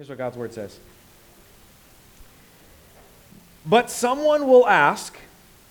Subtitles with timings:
[0.00, 0.78] Here's what God's word says.
[3.66, 5.14] But someone will ask,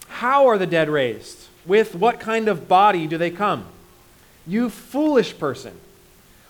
[0.08, 1.48] How are the dead raised?
[1.66, 3.66] With what kind of body do they come?
[4.46, 5.80] You foolish person.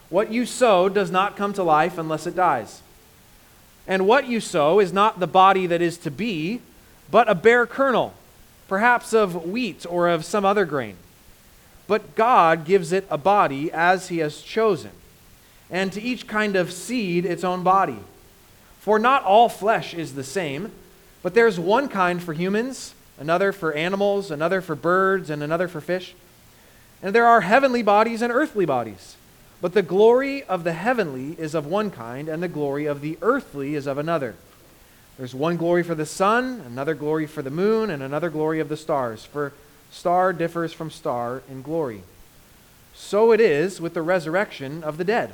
[0.09, 2.81] What you sow does not come to life unless it dies.
[3.87, 6.59] And what you sow is not the body that is to be,
[7.09, 8.13] but a bare kernel,
[8.67, 10.97] perhaps of wheat or of some other grain.
[11.87, 14.91] But God gives it a body as He has chosen,
[15.69, 17.99] and to each kind of seed its own body.
[18.79, 20.71] For not all flesh is the same,
[21.21, 25.81] but there's one kind for humans, another for animals, another for birds, and another for
[25.81, 26.15] fish.
[27.03, 29.15] And there are heavenly bodies and earthly bodies.
[29.61, 33.17] But the glory of the heavenly is of one kind, and the glory of the
[33.21, 34.35] earthly is of another.
[35.17, 38.69] There's one glory for the sun, another glory for the moon, and another glory of
[38.69, 39.25] the stars.
[39.25, 39.51] For
[39.91, 42.03] star differs from star in glory.
[42.93, 45.33] So it is with the resurrection of the dead.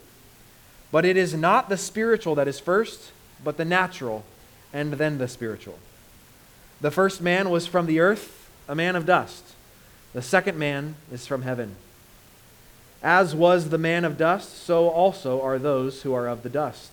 [0.91, 3.11] But it is not the spiritual that is first,
[3.43, 4.23] but the natural,
[4.73, 5.79] and then the spiritual.
[6.81, 9.43] The first man was from the earth, a man of dust.
[10.13, 11.75] The second man is from heaven.
[13.01, 16.91] As was the man of dust, so also are those who are of the dust.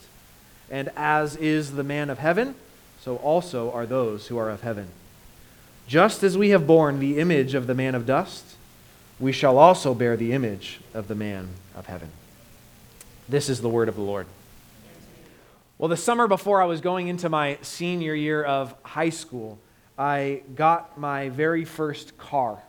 [0.70, 2.54] And as is the man of heaven,
[3.00, 4.88] so also are those who are of heaven.
[5.86, 8.44] Just as we have borne the image of the man of dust,
[9.18, 12.10] we shall also bear the image of the man of heaven.
[13.30, 14.26] This is the word of the Lord.
[15.76, 19.58] Well, the summer before I was going into my senior year of high school,
[19.98, 22.62] I got my very first car.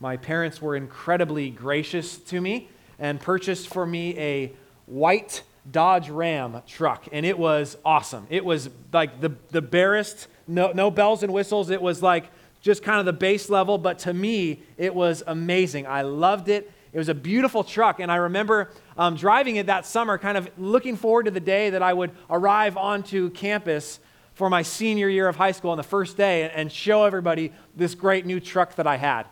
[0.00, 2.68] My parents were incredibly gracious to me
[2.98, 4.52] and purchased for me a
[4.86, 8.26] white Dodge Ram truck, and it was awesome.
[8.30, 11.70] It was like the, the barest, no, no bells and whistles.
[11.70, 12.30] It was like
[12.62, 15.86] just kind of the base level, but to me, it was amazing.
[15.86, 16.72] I loved it.
[16.94, 20.48] It was a beautiful truck, and I remember um, driving it that summer, kind of
[20.56, 23.98] looking forward to the day that I would arrive onto campus
[24.34, 27.96] for my senior year of high school on the first day and show everybody this
[27.96, 29.26] great new truck that I had.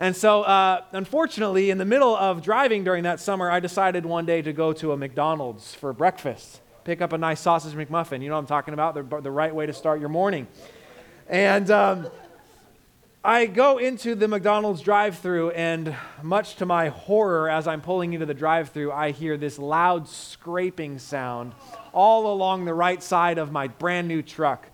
[0.00, 4.26] And so, uh, unfortunately, in the middle of driving during that summer, I decided one
[4.26, 6.60] day to go to a McDonald's for breakfast.
[6.82, 8.20] Pick up a nice sausage McMuffin.
[8.20, 8.94] You know what I'm talking about?
[8.94, 10.48] The, the right way to start your morning.
[11.28, 12.08] And um,
[13.26, 18.12] I go into the McDonald's drive through, and much to my horror, as I'm pulling
[18.12, 21.52] into the drive through, I hear this loud scraping sound
[21.92, 24.68] all along the right side of my brand new truck.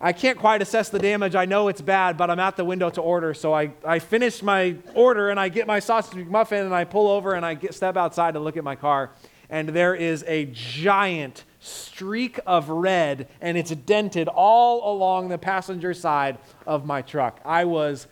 [0.00, 1.34] I can't quite assess the damage.
[1.34, 3.34] I know it's bad, but I'm at the window to order.
[3.34, 7.08] So I, I finish my order and I get my sausage muffin and I pull
[7.08, 9.10] over and I get, step outside to look at my car.
[9.50, 15.94] And there is a giant streak of red and it's dented all along the passenger
[15.94, 17.40] side of my truck.
[17.44, 18.06] I was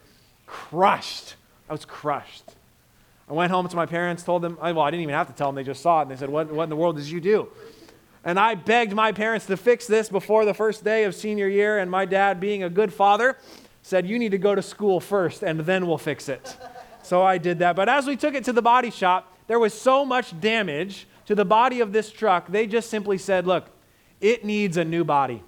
[0.46, 1.34] crushed.
[1.68, 2.44] I was crushed.
[3.28, 5.48] I went home to my parents, told them, well, I didn't even have to tell
[5.48, 6.02] them, they just saw it.
[6.02, 7.48] And they said, What, what in the world did you do?
[8.24, 11.78] And I begged my parents to fix this before the first day of senior year,
[11.78, 13.36] and my dad, being a good father,
[13.82, 16.56] said, You need to go to school first, and then we'll fix it.
[17.02, 17.74] so I did that.
[17.74, 21.36] But as we took it to the body shop, there was so much damage to
[21.36, 23.70] the body of this truck, they just simply said, Look,
[24.20, 25.42] it needs a new body.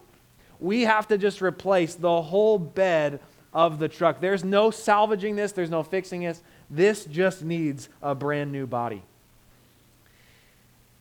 [0.59, 3.21] We have to just replace the whole bed
[3.53, 4.19] of the truck.
[4.19, 6.43] There's no salvaging this, there's no fixing this.
[6.71, 9.03] This just needs a brand new body.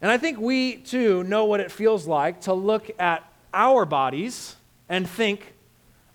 [0.01, 3.23] And I think we too know what it feels like to look at
[3.53, 4.57] our bodies
[4.89, 5.53] and think,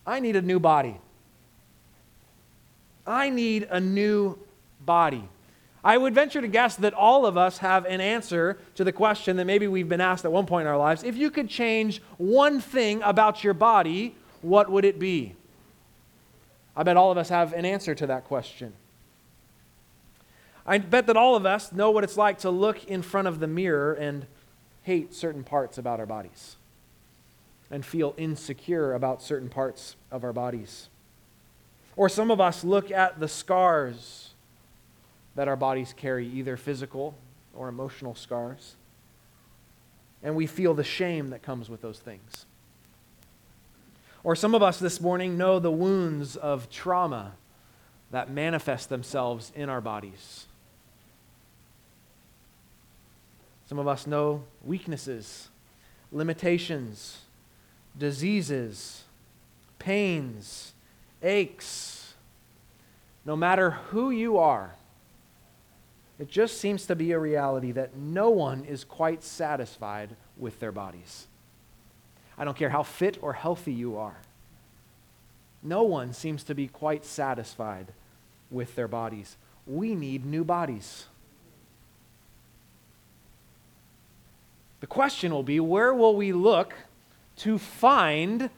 [0.06, 0.98] I need a new body.
[3.06, 4.38] I need a new
[4.84, 5.26] body.
[5.88, 9.38] I would venture to guess that all of us have an answer to the question
[9.38, 11.03] that maybe we've been asked at one point in our lives.
[11.03, 15.34] If you could change one thing about your body, what would it be?
[16.77, 18.74] I bet all of us have an answer to that question.
[20.66, 23.41] I bet that all of us know what it's like to look in front of
[23.41, 24.27] the mirror and
[24.83, 26.57] hate certain parts about our bodies
[27.71, 30.91] and feel insecure about certain parts of our bodies.
[31.97, 34.28] Or some of us look at the scars
[35.38, 37.14] that our bodies carry, either physical
[37.54, 38.74] or emotional scars,
[40.20, 42.44] and we feel the shame that comes with those things.
[44.24, 47.34] Or some of us this morning know the wounds of trauma
[48.10, 50.48] that manifest themselves in our bodies
[53.68, 55.50] Some of us know weaknesses
[56.10, 57.18] limitations,
[57.98, 59.04] diseases,
[59.78, 60.72] pains,
[61.22, 62.14] aches.
[63.26, 64.78] No matter who you are,
[66.18, 70.72] it just seems to be a reality that no one is quite satisfied with their
[70.72, 71.26] bodies.
[72.36, 74.16] I don't care how fit or healthy you are.
[75.62, 77.88] No one seems to be quite satisfied
[78.50, 79.36] with their bodies.
[79.66, 81.06] We need new bodies.
[84.80, 86.74] The question will be where will we look
[87.38, 88.50] to find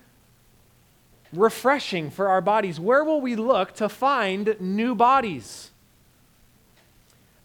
[1.33, 2.79] refreshing for our bodies?
[2.79, 5.71] Where will we look to find new bodies?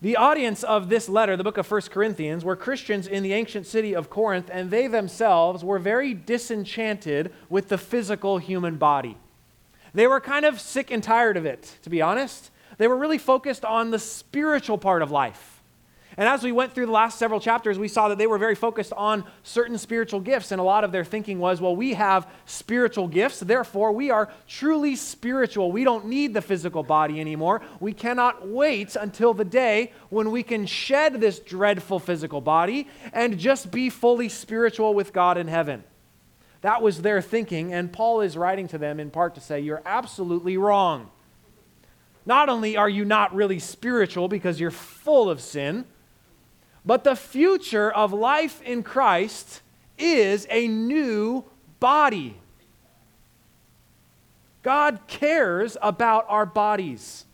[0.05, 3.65] The audience of this letter, the book of 1 Corinthians, were Christians in the ancient
[3.65, 9.17] city of Corinth, and they themselves were very disenchanted with the physical human body.
[9.95, 12.51] They were kind of sick and tired of it, to be honest.
[12.77, 15.54] They were really focused on the spiritual part of life.
[16.17, 18.55] And as we went through the last several chapters, we saw that they were very
[18.55, 20.51] focused on certain spiritual gifts.
[20.53, 24.29] And a lot of their thinking was, well, we have spiritual gifts, therefore we are
[24.47, 25.73] truly spiritual.
[25.73, 27.61] We don't need the physical body anymore.
[27.81, 33.37] We cannot wait until the day when we can shed this dreadful physical body and
[33.37, 35.83] just be fully spiritual with God in heaven.
[36.61, 39.83] That was their thinking, and Paul is writing to them in part to say, You're
[39.85, 41.11] absolutely wrong.
[42.25, 45.85] Not only are you not really spiritual because you're full of sin,
[46.85, 49.61] but the future of life in Christ
[49.97, 51.45] is a new
[51.79, 52.37] body.
[54.61, 57.25] God cares about our bodies.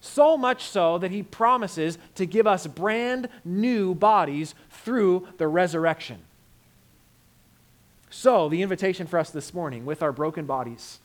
[0.00, 6.18] So much so that he promises to give us brand new bodies through the resurrection.
[8.10, 11.00] So, the invitation for us this morning with our broken bodies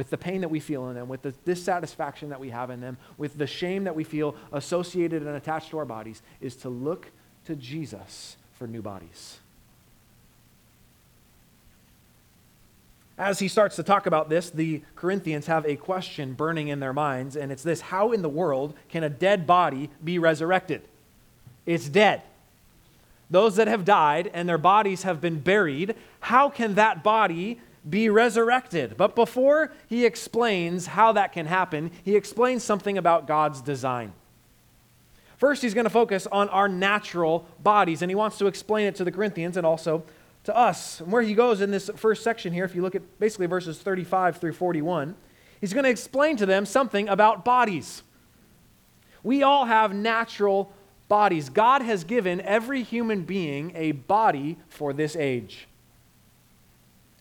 [0.00, 2.80] with the pain that we feel in them, with the dissatisfaction that we have in
[2.80, 6.70] them, with the shame that we feel associated and attached to our bodies, is to
[6.70, 7.08] look
[7.44, 9.40] to Jesus for new bodies.
[13.18, 16.94] As he starts to talk about this, the Corinthians have a question burning in their
[16.94, 20.80] minds, and it's this How in the world can a dead body be resurrected?
[21.66, 22.22] It's dead.
[23.28, 28.08] Those that have died and their bodies have been buried, how can that body be
[28.08, 28.96] resurrected.
[28.96, 34.12] But before he explains how that can happen, he explains something about God's design.
[35.38, 38.94] First, he's going to focus on our natural bodies, and he wants to explain it
[38.96, 40.02] to the Corinthians and also
[40.44, 41.00] to us.
[41.00, 43.78] And where he goes in this first section here, if you look at basically verses
[43.78, 45.16] 35 through 41,
[45.60, 48.02] he's going to explain to them something about bodies.
[49.22, 50.72] We all have natural
[51.08, 51.48] bodies.
[51.48, 55.66] God has given every human being a body for this age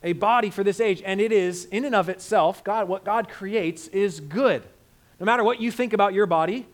[0.03, 3.29] a body for this age, and it is, in and of itself, God, what God
[3.29, 4.63] creates is good.
[5.19, 6.65] No matter what you think about your body,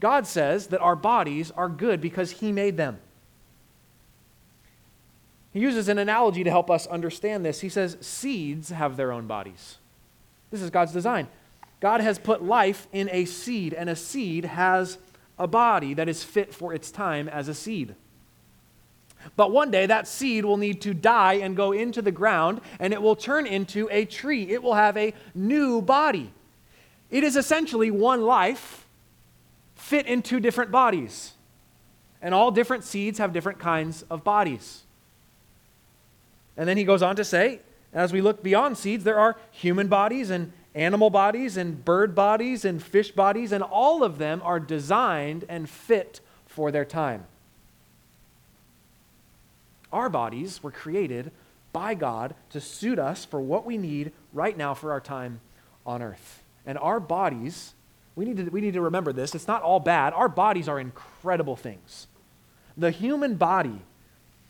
[0.00, 2.98] God says that our bodies are good because He made them.
[5.52, 7.60] He uses an analogy to help us understand this.
[7.60, 9.78] He says, Seeds have their own bodies.
[10.50, 11.28] This is God's design.
[11.78, 14.98] God has put life in a seed, and a seed has
[15.38, 17.94] a body that is fit for its time as a seed.
[19.36, 22.92] But one day that seed will need to die and go into the ground, and
[22.92, 24.50] it will turn into a tree.
[24.50, 26.32] It will have a new body.
[27.10, 28.86] It is essentially one life
[29.74, 31.32] fit in two different bodies.
[32.22, 34.82] And all different seeds have different kinds of bodies.
[36.56, 37.60] And then he goes on to say,
[37.92, 42.64] as we look beyond seeds, there are human bodies and animal bodies and bird bodies
[42.64, 47.26] and fish bodies, and all of them are designed and fit for their time.
[49.94, 51.30] Our bodies were created
[51.72, 55.40] by God to suit us for what we need right now for our time
[55.86, 56.42] on earth.
[56.66, 57.74] And our bodies,
[58.16, 60.12] we need to, we need to remember this, it's not all bad.
[60.12, 62.08] Our bodies are incredible things.
[62.76, 63.82] The human body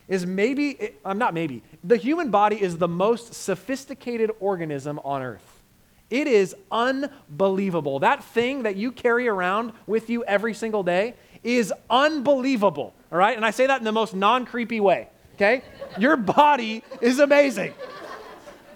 [0.09, 5.21] is maybe, eh, I'm not maybe, the human body is the most sophisticated organism on
[5.21, 5.63] earth.
[6.09, 7.99] It is unbelievable.
[7.99, 13.37] That thing that you carry around with you every single day is unbelievable, all right?
[13.37, 15.63] And I say that in the most non creepy way okay?
[15.99, 17.75] Your body is amazing.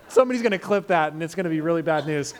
[0.08, 2.34] Somebody's going to clip that and it's going to be really bad news.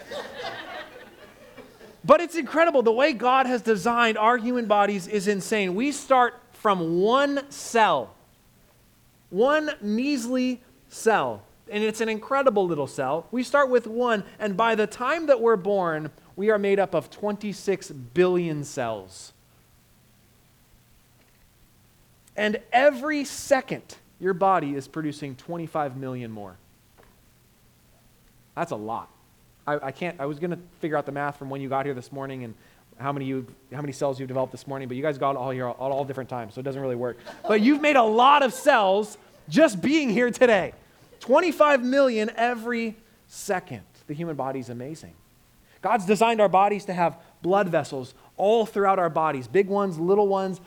[2.04, 2.82] But it's incredible.
[2.82, 5.74] The way God has designed our human bodies is insane.
[5.74, 8.14] We start from one cell,
[9.30, 13.26] one measly cell, and it's an incredible little cell.
[13.30, 16.94] We start with one, and by the time that we're born, we are made up
[16.94, 19.32] of 26 billion cells.
[22.36, 26.56] And every second, your body is producing 25 million more.
[28.54, 29.08] That's a lot.
[29.66, 31.86] I, I can't, I was going to figure out the math from when you got
[31.86, 32.54] here this morning and
[32.98, 35.50] how many, you, how many cells you've developed this morning, but you guys got all
[35.50, 37.18] here all, all different times, so it doesn't really work.
[37.46, 39.16] But you've made a lot of cells
[39.48, 40.72] just being here today.
[41.20, 42.96] 25 million every
[43.28, 43.82] second.
[44.08, 45.12] The human body is amazing.
[45.80, 50.26] God's designed our bodies to have blood vessels all throughout our bodies big ones, little
[50.26, 50.60] ones,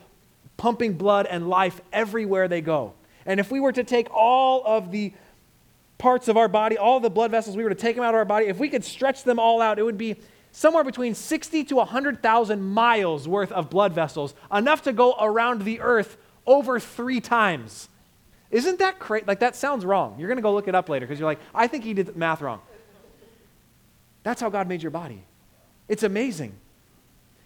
[0.58, 2.93] pumping blood and life everywhere they go.
[3.25, 5.13] And if we were to take all of the
[5.98, 8.16] parts of our body, all the blood vessels, we were to take them out of
[8.16, 10.16] our body, if we could stretch them all out, it would be
[10.51, 15.80] somewhere between 60 to 100,000 miles worth of blood vessels, enough to go around the
[15.80, 17.88] earth over three times.
[18.50, 19.25] Isn't that crazy?
[19.28, 20.16] Like, that sounds wrong.
[20.20, 22.16] You're going to go look it up later because you're like, I think he did
[22.18, 22.62] math wrong.
[24.24, 25.24] That's how God made your body.
[25.88, 26.54] It's amazing.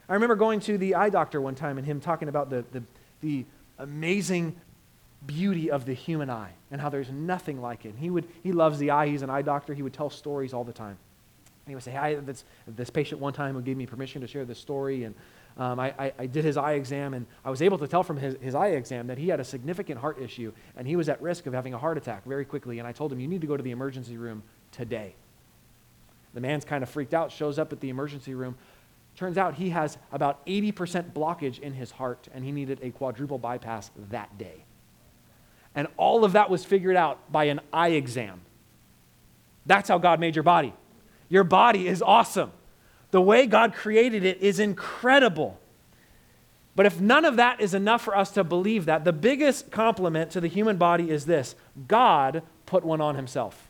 [0.10, 2.84] I remember going to the eye doctor one time and him talking about the, the,
[3.22, 3.46] the
[3.80, 4.56] amazing
[5.28, 7.96] beauty of the human eye and how there's nothing like it.
[7.98, 9.08] He, would, he loves the eye.
[9.08, 9.74] He's an eye doctor.
[9.74, 10.98] He would tell stories all the time.
[11.66, 14.28] And he would say, hey, this, this patient one time who gave me permission to
[14.28, 15.04] share this story.
[15.04, 15.16] And
[15.58, 18.18] um, I, I, I, did his eye exam, and I was able to tell from
[18.18, 21.22] his, his eye exam that he had a significant heart issue, and he was at
[21.22, 22.80] risk of having a heart attack very quickly.
[22.80, 25.16] And I told him, you need to go to the emergency room today.
[26.34, 28.58] The man's kind of freaked out, shows up at the emergency room.
[29.16, 33.38] Turns out he has about 80% blockage in his heart, and he needed a quadruple
[33.38, 34.66] bypass that day.
[35.76, 38.42] And all of that was figured out by an eye exam.
[39.66, 40.74] That's how God made your body.
[41.28, 42.52] Your body is awesome.
[43.12, 45.60] The way God created it is incredible.
[46.76, 50.32] But if none of that is enough for us to believe that, the biggest compliment
[50.32, 51.56] to the human body is this
[51.88, 53.65] God put one on himself.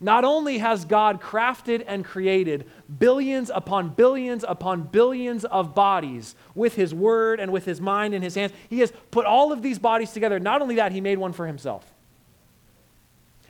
[0.00, 6.74] Not only has God crafted and created billions upon billions upon billions of bodies with
[6.74, 9.78] his word and with his mind and his hands, he has put all of these
[9.78, 10.38] bodies together.
[10.38, 11.90] Not only that, he made one for himself.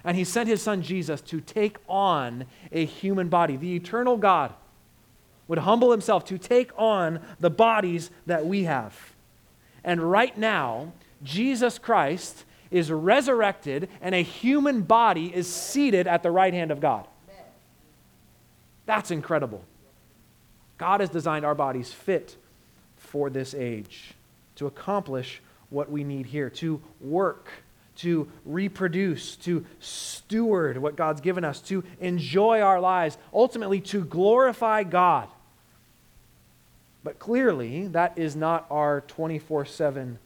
[0.04, 3.56] And he sent his son Jesus to take on a human body.
[3.56, 4.52] The eternal God
[5.48, 9.14] would humble himself to take on the bodies that we have.
[9.82, 16.30] And right now, Jesus Christ is resurrected and a human body is seated at the
[16.30, 17.06] right hand of God.
[18.84, 19.64] That's incredible.
[20.76, 22.36] God has designed our bodies fit
[22.96, 24.14] for this age
[24.56, 25.40] to accomplish
[25.70, 27.48] what we need here, to work,
[27.98, 34.82] to reproduce, to steward what God's given us, to enjoy our lives, ultimately to glorify
[34.82, 35.28] God.
[37.04, 40.18] But clearly, that is not our 24 7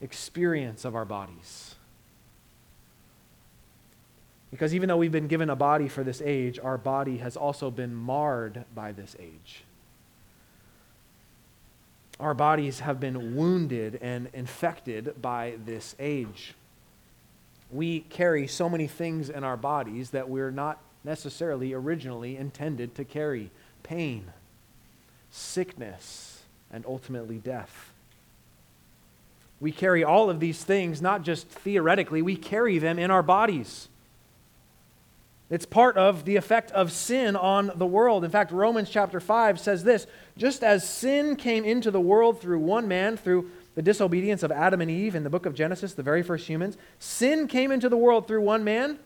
[0.00, 1.71] experience of our bodies.
[4.52, 7.70] Because even though we've been given a body for this age, our body has also
[7.70, 9.64] been marred by this age.
[12.20, 16.54] Our bodies have been wounded and infected by this age.
[17.70, 23.04] We carry so many things in our bodies that we're not necessarily originally intended to
[23.04, 23.50] carry
[23.82, 24.26] pain,
[25.30, 27.90] sickness, and ultimately death.
[29.60, 33.88] We carry all of these things not just theoretically, we carry them in our bodies.
[35.52, 38.24] It's part of the effect of sin on the world.
[38.24, 42.60] In fact, Romans chapter 5 says this just as sin came into the world through
[42.60, 46.02] one man, through the disobedience of Adam and Eve in the book of Genesis, the
[46.02, 48.98] very first humans, sin came into the world through one man,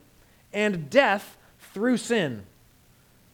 [0.52, 1.36] and death
[1.74, 2.44] through sin.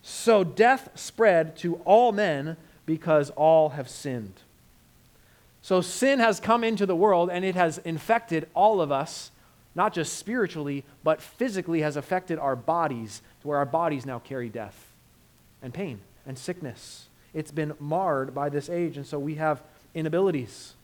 [0.01, 4.41] So death spread to all men because all have sinned.
[5.61, 9.32] So sin has come into the world and it has infected all of us
[9.75, 14.49] not just spiritually, but physically has affected our bodies to where our bodies now carry
[14.49, 14.93] death
[15.63, 17.09] and pain and sickness.
[17.33, 19.63] It's been marred by this age, and so we have
[19.95, 20.75] inabilities.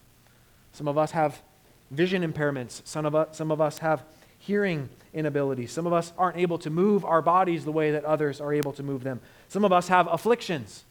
[0.72, 1.42] Some of us have
[1.90, 4.04] vision impairments, some of us, some of us have
[4.38, 5.72] hearing inabilities.
[5.72, 8.72] Some of us aren't able to move our bodies the way that others are able
[8.72, 9.20] to move them.
[9.48, 10.84] Some of us have afflictions.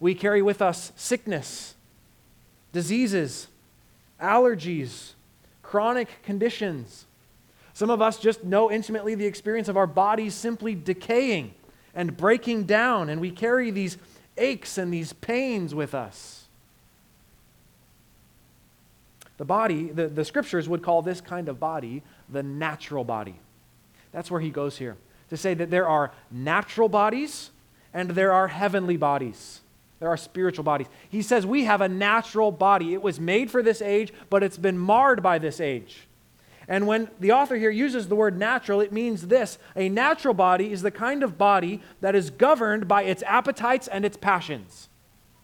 [0.00, 1.74] We carry with us sickness,
[2.72, 3.48] diseases,
[4.20, 5.12] allergies,
[5.62, 7.06] chronic conditions.
[7.74, 11.54] Some of us just know intimately the experience of our bodies simply decaying
[11.94, 13.98] and breaking down, and we carry these
[14.36, 16.46] aches and these pains with us.
[19.38, 23.34] The body, the, the scriptures would call this kind of body the natural body.
[24.12, 24.96] That's where he goes here
[25.30, 27.50] to say that there are natural bodies
[27.94, 29.60] and there are heavenly bodies.
[29.98, 30.88] There are spiritual bodies.
[31.08, 32.92] He says we have a natural body.
[32.92, 36.06] It was made for this age, but it's been marred by this age.
[36.68, 40.72] And when the author here uses the word natural, it means this a natural body
[40.72, 44.88] is the kind of body that is governed by its appetites and its passions.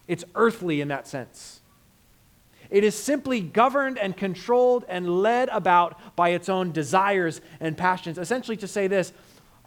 [0.07, 1.61] It's earthly in that sense.
[2.69, 8.17] It is simply governed and controlled and led about by its own desires and passions.
[8.17, 9.11] Essentially, to say this,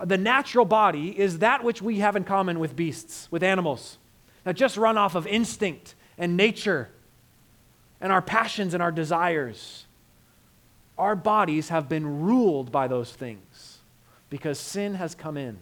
[0.03, 3.99] the natural body is that which we have in common with beasts, with animals,
[4.45, 6.91] that just run off of instinct and nature
[8.01, 9.87] and our passions and our desires.
[10.99, 13.79] Our bodies have been ruled by those things
[14.31, 15.59] because sin has come in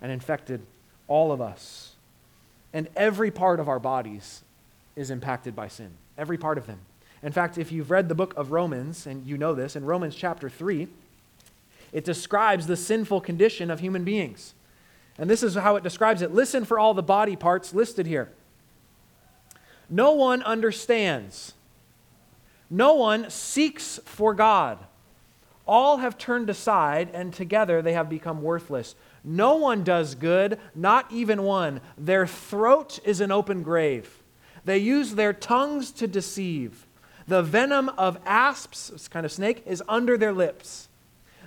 [0.00, 0.62] and infected
[1.08, 1.94] all of us.
[2.72, 4.42] And every part of our bodies
[4.96, 6.78] is impacted by sin, every part of them.
[7.22, 10.14] In fact, if you've read the book of Romans, and you know this, in Romans
[10.14, 10.88] chapter 3,
[11.92, 14.54] it describes the sinful condition of human beings.
[15.18, 16.34] And this is how it describes it.
[16.34, 18.30] Listen for all the body parts listed here.
[19.88, 21.52] No one understands.
[22.72, 24.78] No one seeks for God.
[25.66, 28.94] All have turned aside, and together they have become worthless.
[29.22, 31.82] No one does good, not even one.
[31.98, 34.22] Their throat is an open grave.
[34.64, 36.86] They use their tongues to deceive.
[37.28, 40.88] The venom of asps, this kind of snake, is under their lips.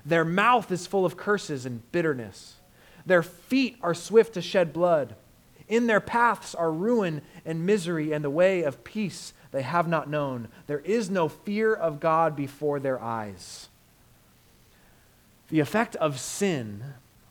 [0.05, 2.57] Their mouth is full of curses and bitterness.
[3.03, 5.15] Their feet are swift to shed blood.
[5.67, 10.09] In their paths are ruin and misery, and the way of peace they have not
[10.09, 10.49] known.
[10.67, 13.69] There is no fear of God before their eyes.
[15.47, 16.83] The effect of sin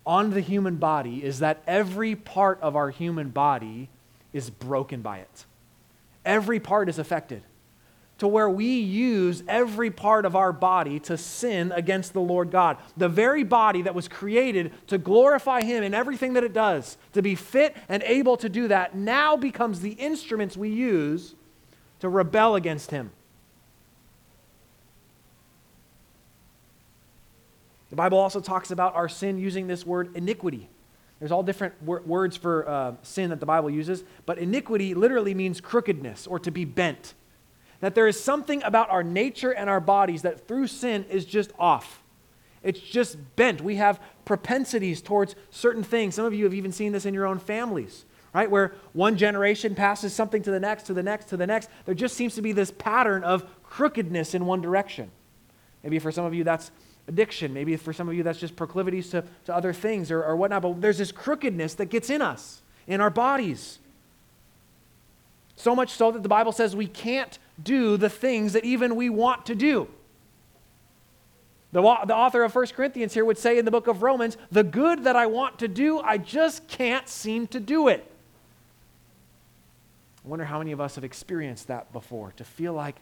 [0.07, 3.90] on the human body is that every part of our human body
[4.33, 5.45] is broken by it.
[6.25, 7.43] Every part is affected
[8.16, 12.78] to where we use every part of our body to sin against the Lord God.
[12.97, 17.21] The very body that was created to glorify Him in everything that it does, to
[17.21, 21.35] be fit and able to do that, now becomes the instruments we use
[22.05, 23.11] to rebel against Him.
[27.91, 30.69] The Bible also talks about our sin using this word iniquity.
[31.19, 35.35] There's all different wor- words for uh, sin that the Bible uses, but iniquity literally
[35.35, 37.15] means crookedness or to be bent
[37.81, 41.53] that there is something about our nature and our bodies that through sin is just
[41.59, 42.03] off.
[42.63, 43.61] It's just bent.
[43.61, 46.15] We have propensities towards certain things.
[46.15, 48.50] Some of you have even seen this in your own families, right?
[48.50, 51.71] Where one generation passes something to the next, to the next, to the next.
[51.87, 55.11] There just seems to be this pattern of crookedness in one direction.
[55.85, 56.73] Maybe for some of you that's
[57.07, 57.55] addiction.
[57.55, 60.62] Maybe for some of you that's just proclivities to, to other things or, or whatnot.
[60.62, 63.79] But there's this crookedness that gets in us, in our bodies.
[65.57, 69.11] So much so that the Bible says we can't do the things that even we
[69.11, 69.87] want to do.
[71.70, 74.64] The, the author of 1 Corinthians here would say in the book of Romans, the
[74.64, 78.11] good that I want to do, I just can't seem to do it.
[80.25, 82.97] I wonder how many of us have experienced that before to feel like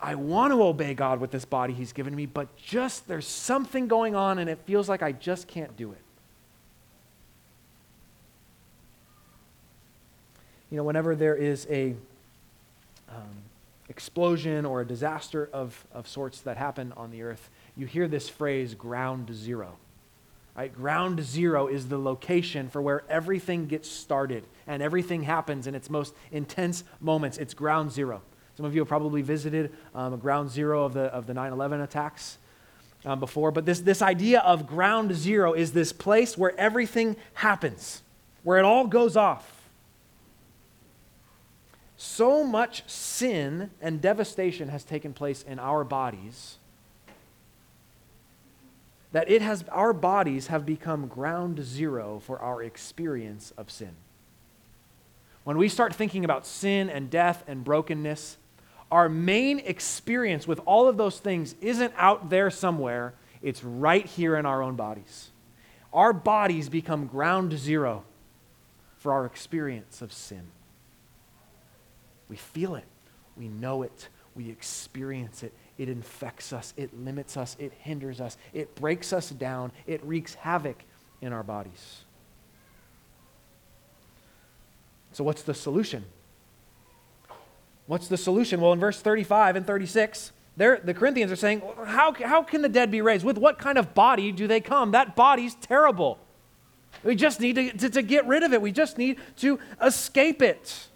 [0.00, 3.86] I want to obey God with this body He's given me, but just there's something
[3.86, 5.98] going on and it feels like I just can't do it.
[10.70, 11.94] You know, whenever there is a
[13.08, 13.44] um,
[13.88, 18.28] explosion or a disaster of, of sorts that happen on the earth, you hear this
[18.28, 19.76] phrase ground zero.
[20.56, 20.72] Right?
[20.72, 25.90] Ground zero is the location for where everything gets started and everything happens in its
[25.90, 27.38] most intense moments.
[27.38, 28.22] It's ground zero.
[28.56, 31.80] Some of you have probably visited um, ground zero of the, of the 9 11
[31.80, 32.38] attacks
[33.04, 38.02] um, before, but this, this idea of ground zero is this place where everything happens,
[38.44, 39.64] where it all goes off
[41.96, 46.58] so much sin and devastation has taken place in our bodies
[49.14, 53.92] that it has our bodies have become ground zero for our experience of sin.
[55.44, 58.38] When we start thinking about sin and death and brokenness,
[58.90, 64.34] our main experience with all of those things isn't out there somewhere, it's right here
[64.34, 65.30] in our own bodies.
[65.92, 68.02] Our bodies become ground zero
[68.98, 70.42] for our experience of sin.
[72.28, 72.86] We feel it.
[73.36, 74.08] We know it.
[74.34, 75.52] We experience it.
[75.76, 76.72] It infects us.
[76.76, 77.56] It limits us.
[77.58, 78.36] It hinders us.
[78.52, 79.72] It breaks us down.
[79.86, 80.76] It wreaks havoc
[81.20, 82.02] in our bodies.
[85.12, 86.04] So, what's the solution?
[87.86, 88.60] What's the solution?
[88.60, 92.90] Well, in verse 35 and 36, the Corinthians are saying, how, how can the dead
[92.90, 93.24] be raised?
[93.24, 94.92] With what kind of body do they come?
[94.92, 96.18] That body's terrible.
[97.02, 98.62] We just need to, to, to get rid of it.
[98.62, 100.88] We just need to escape it.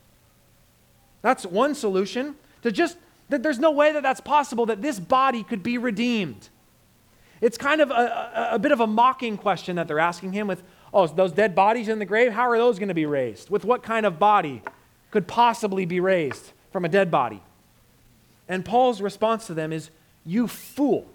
[1.23, 2.37] That's one solution.
[2.63, 2.97] To just,
[3.29, 6.49] that there's no way that that's possible, that this body could be redeemed.
[7.41, 10.47] It's kind of a, a, a bit of a mocking question that they're asking him
[10.47, 10.63] with,
[10.93, 13.51] oh, those dead bodies in the grave, how are those going to be raised?
[13.51, 14.63] With what kind of body
[15.11, 17.43] could possibly be raised from a dead body?
[18.49, 19.91] And Paul's response to them is,
[20.25, 21.07] you fool.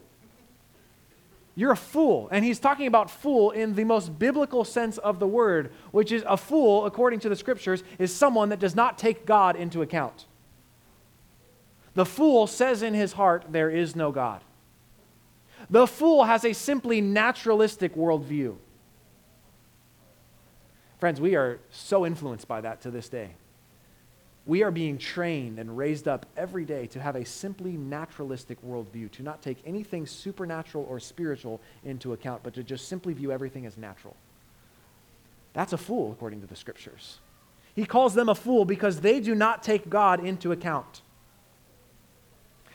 [1.56, 2.30] You're a fool.
[2.32, 6.24] And he's talking about fool in the most biblical sense of the word, which is
[6.28, 10.26] a fool, according to the scriptures, is someone that does not take God into account.
[11.96, 14.42] The fool says in his heart, There is no God.
[15.70, 18.56] The fool has a simply naturalistic worldview.
[21.00, 23.32] Friends, we are so influenced by that to this day.
[24.46, 29.10] we are being trained and raised up every day to have a simply naturalistic worldview,
[29.12, 33.66] to not take anything supernatural or spiritual into account, but to just simply view everything
[33.66, 34.16] as natural.
[35.54, 37.20] That's a fool, according to the scriptures.
[37.74, 41.02] He calls them a fool because they do not take God into account.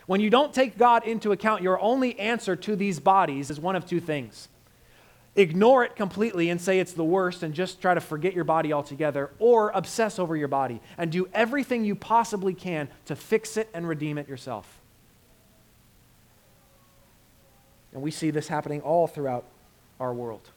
[0.09, 3.77] When you don't take God into account, your only answer to these bodies is one
[3.77, 4.49] of two things
[5.37, 8.73] ignore it completely and say it's the worst and just try to forget your body
[8.73, 13.69] altogether, or obsess over your body and do everything you possibly can to fix it
[13.73, 14.81] and redeem it yourself.
[17.93, 19.45] And we see this happening all throughout
[20.01, 20.49] our world,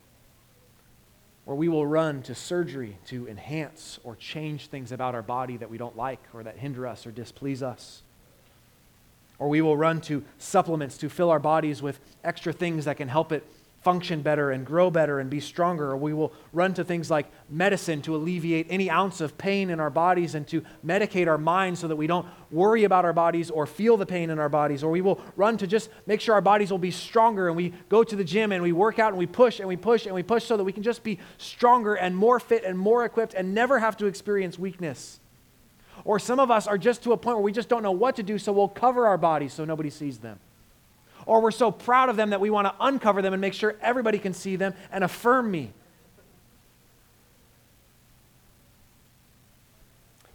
[1.44, 5.70] where we will run to surgery to enhance or change things about our body that
[5.70, 8.02] we don't like or that hinder us or displease us.
[9.42, 13.08] Or we will run to supplements to fill our bodies with extra things that can
[13.08, 13.44] help it
[13.82, 17.26] function better and grow better and be stronger, or we will run to things like
[17.50, 21.80] medicine to alleviate any ounce of pain in our bodies and to medicate our minds
[21.80, 24.84] so that we don't worry about our bodies or feel the pain in our bodies,
[24.84, 27.74] or we will run to just make sure our bodies will be stronger and we
[27.90, 30.14] go to the gym and we work out and we push and we push and
[30.14, 33.34] we push so that we can just be stronger and more fit and more equipped
[33.34, 35.21] and never have to experience weakness.
[36.04, 38.16] Or some of us are just to a point where we just don't know what
[38.16, 40.40] to do, so we'll cover our bodies so nobody sees them.
[41.26, 43.76] Or we're so proud of them that we want to uncover them and make sure
[43.82, 45.72] everybody can see them and affirm me.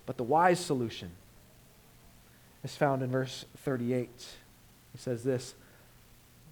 [0.07, 1.11] But the wise solution
[2.63, 4.09] is found in verse 38.
[4.93, 5.55] He says this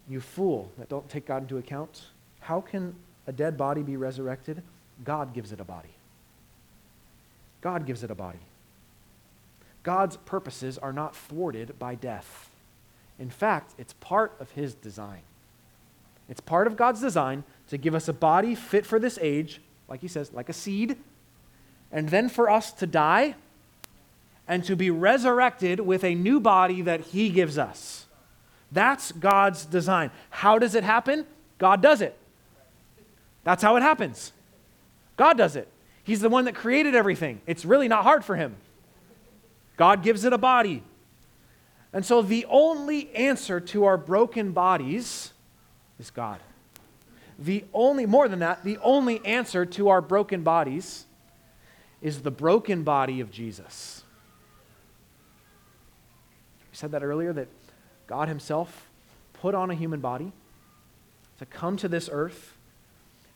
[0.08, 2.02] You fool that don't take God into account,
[2.40, 2.94] how can
[3.28, 4.62] a dead body be resurrected?
[5.04, 5.88] God gives it a body.
[7.60, 8.38] God gives it a body.
[9.84, 12.50] God's purposes are not thwarted by death.
[13.18, 15.20] In fact, it's part of His design.
[16.28, 20.00] It's part of God's design to give us a body fit for this age, like
[20.00, 20.96] He says, like a seed,
[21.92, 23.36] and then for us to die
[24.48, 28.06] and to be resurrected with a new body that He gives us.
[28.72, 30.10] That's God's design.
[30.30, 31.26] How does it happen?
[31.58, 32.16] God does it.
[33.44, 34.32] That's how it happens.
[35.16, 35.68] God does it.
[36.02, 37.40] He's the one that created everything.
[37.46, 38.56] It's really not hard for Him.
[39.76, 40.82] God gives it a body.
[41.92, 45.32] And so the only answer to our broken bodies
[45.98, 46.40] is God.
[47.38, 51.06] The only, more than that, the only answer to our broken bodies
[52.00, 54.02] is the broken body of Jesus.
[56.70, 57.48] We said that earlier that
[58.06, 58.88] God Himself
[59.32, 60.32] put on a human body
[61.38, 62.56] to come to this earth,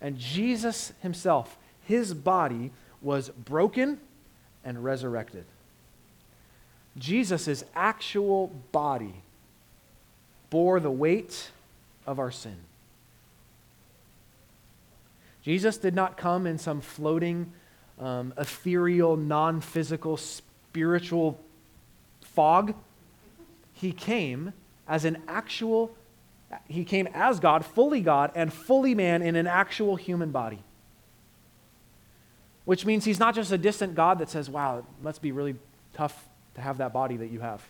[0.00, 2.70] and Jesus Himself, His body,
[3.00, 4.00] was broken
[4.64, 5.44] and resurrected.
[6.98, 9.22] Jesus' actual body
[10.50, 11.50] bore the weight
[12.06, 12.56] of our sin.
[15.42, 17.52] Jesus did not come in some floating,
[17.98, 21.40] um, ethereal, non physical, spiritual
[22.22, 22.74] fog.
[23.72, 24.52] He came
[24.86, 25.94] as an actual,
[26.66, 30.62] he came as God, fully God, and fully man in an actual human body.
[32.64, 35.56] Which means he's not just a distant God that says, wow, it must be really
[35.94, 36.27] tough
[36.58, 37.62] to have that body that you have.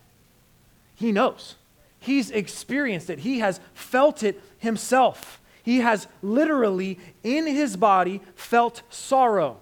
[0.94, 1.54] He knows.
[2.00, 3.20] He's experienced it.
[3.20, 5.40] He has felt it himself.
[5.62, 9.58] He has literally, in his body, felt sorrow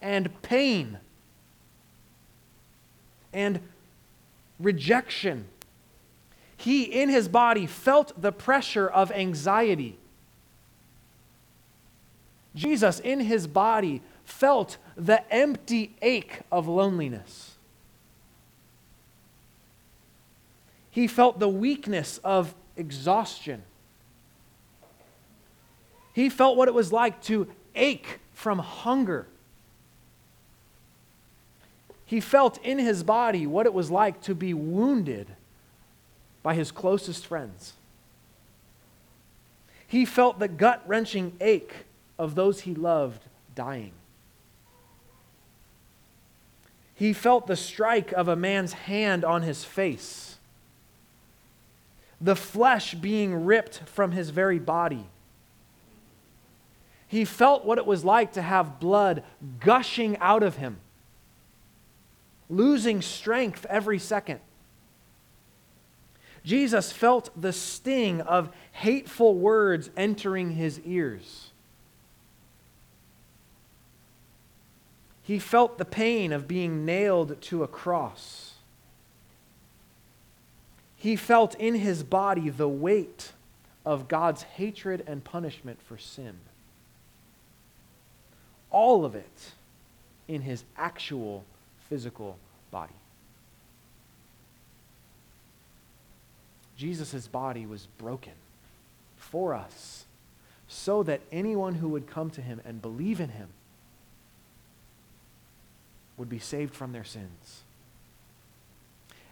[0.00, 0.98] and pain
[3.32, 3.60] and
[4.58, 5.46] rejection.
[6.56, 9.98] He, in his body, felt the pressure of anxiety.
[12.54, 17.45] Jesus, in his body, felt the empty ache of loneliness.
[20.96, 23.64] He felt the weakness of exhaustion.
[26.14, 29.26] He felt what it was like to ache from hunger.
[32.06, 35.26] He felt in his body what it was like to be wounded
[36.42, 37.74] by his closest friends.
[39.86, 41.84] He felt the gut wrenching ache
[42.18, 43.20] of those he loved
[43.54, 43.92] dying.
[46.94, 50.35] He felt the strike of a man's hand on his face
[52.20, 55.06] the flesh being ripped from his very body.
[57.08, 59.22] He felt what it was like to have blood
[59.60, 60.78] gushing out of him,
[62.48, 64.40] losing strength every second.
[66.44, 71.50] Jesus felt the sting of hateful words entering his ears.
[75.22, 78.45] He felt the pain of being nailed to a cross.
[80.96, 83.32] He felt in his body the weight
[83.84, 86.34] of God's hatred and punishment for sin.
[88.70, 89.52] All of it
[90.26, 91.44] in his actual
[91.88, 92.38] physical
[92.70, 92.92] body.
[96.76, 98.32] Jesus' body was broken
[99.16, 100.04] for us
[100.68, 103.48] so that anyone who would come to him and believe in him
[106.16, 107.62] would be saved from their sins.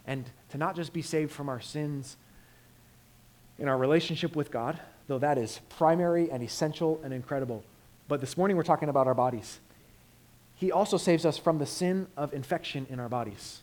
[0.07, 2.17] And to not just be saved from our sins
[3.59, 7.65] in our relationship with God, though that is primary and essential and incredible,
[8.09, 9.61] but this morning we're talking about our bodies.
[10.57, 13.61] He also saves us from the sin of infection in our bodies,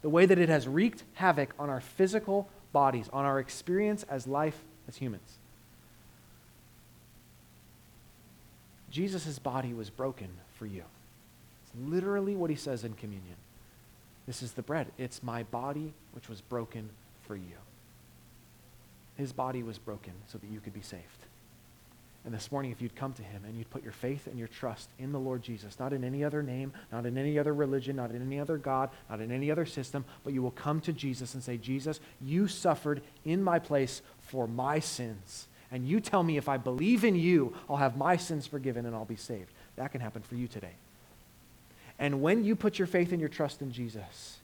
[0.00, 4.26] the way that it has wreaked havoc on our physical bodies, on our experience as
[4.26, 5.38] life as humans.
[8.90, 10.84] Jesus' body was broken for you.
[11.64, 13.36] It's literally what he says in communion.
[14.26, 14.88] This is the bread.
[14.98, 16.90] It's my body which was broken
[17.22, 17.56] for you.
[19.16, 21.02] His body was broken so that you could be saved.
[22.24, 24.46] And this morning, if you'd come to him and you'd put your faith and your
[24.46, 27.96] trust in the Lord Jesus, not in any other name, not in any other religion,
[27.96, 30.92] not in any other God, not in any other system, but you will come to
[30.92, 35.48] Jesus and say, Jesus, you suffered in my place for my sins.
[35.72, 38.94] And you tell me if I believe in you, I'll have my sins forgiven and
[38.94, 39.50] I'll be saved.
[39.74, 40.74] That can happen for you today.
[42.02, 44.38] And when you put your faith and your trust in Jesus,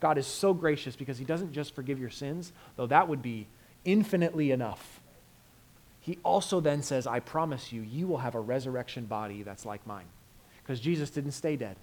[0.00, 3.46] God is so gracious because he doesn't just forgive your sins, though that would be
[3.84, 5.00] infinitely enough
[6.06, 9.84] he also then says, I promise you, you will have a resurrection body that's like
[9.88, 10.04] mine.
[10.62, 11.74] Because Jesus didn't stay dead.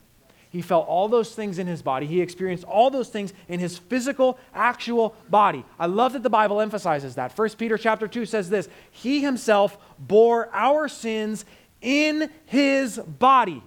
[0.50, 2.06] He felt all those things in his body.
[2.06, 5.66] He experienced all those things in his physical, actual body.
[5.78, 7.38] I love that the Bible emphasizes that.
[7.38, 11.44] 1 Peter chapter 2 says this He himself bore our sins
[11.82, 13.62] in his body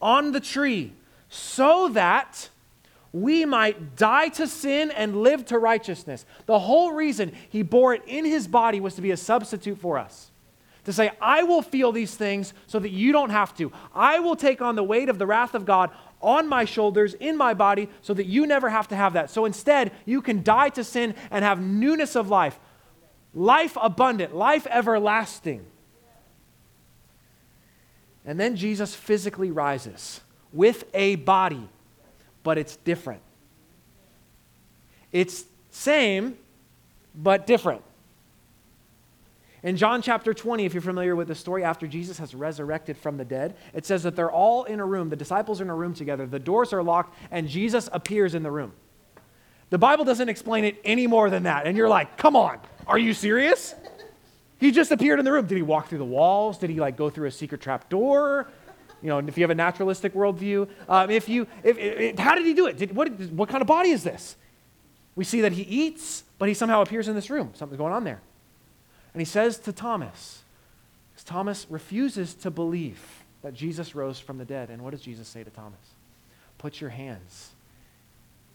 [0.00, 0.92] on the tree,
[1.28, 2.48] so that
[3.12, 6.24] we might die to sin and live to righteousness.
[6.46, 9.98] The whole reason he bore it in his body was to be a substitute for
[9.98, 10.30] us.
[10.84, 13.70] To say, I will feel these things so that you don't have to.
[13.94, 15.90] I will take on the weight of the wrath of God
[16.22, 19.30] on my shoulders, in my body, so that you never have to have that.
[19.30, 22.58] So instead, you can die to sin and have newness of life,
[23.34, 25.64] life abundant, life everlasting.
[28.24, 30.20] And then Jesus physically rises
[30.52, 31.68] with a body
[32.42, 33.22] but it's different.
[35.12, 36.36] It's same,
[37.14, 37.82] but different.
[39.62, 43.18] In John chapter 20, if you're familiar with the story, after Jesus has resurrected from
[43.18, 45.10] the dead, it says that they're all in a room.
[45.10, 46.26] The disciples are in a room together.
[46.26, 48.72] The doors are locked, and Jesus appears in the room.
[49.68, 51.66] The Bible doesn't explain it any more than that.
[51.66, 53.74] And you're like, come on, are you serious?
[54.60, 55.46] He just appeared in the room.
[55.46, 56.58] Did he walk through the walls?
[56.58, 58.46] Did he like go through a secret trap door?
[59.02, 62.44] You know, if you have a naturalistic worldview, um, if you, if, if, how did
[62.44, 62.76] he do it?
[62.76, 64.36] Did, what, what kind of body is this?
[65.16, 67.52] We see that he eats, but he somehow appears in this room.
[67.54, 68.20] Something's going on there.
[69.14, 70.42] And he says to Thomas,
[71.24, 73.00] Thomas refuses to believe
[73.42, 74.68] that Jesus rose from the dead.
[74.68, 75.80] And what does Jesus say to Thomas?
[76.58, 77.50] Put your hands,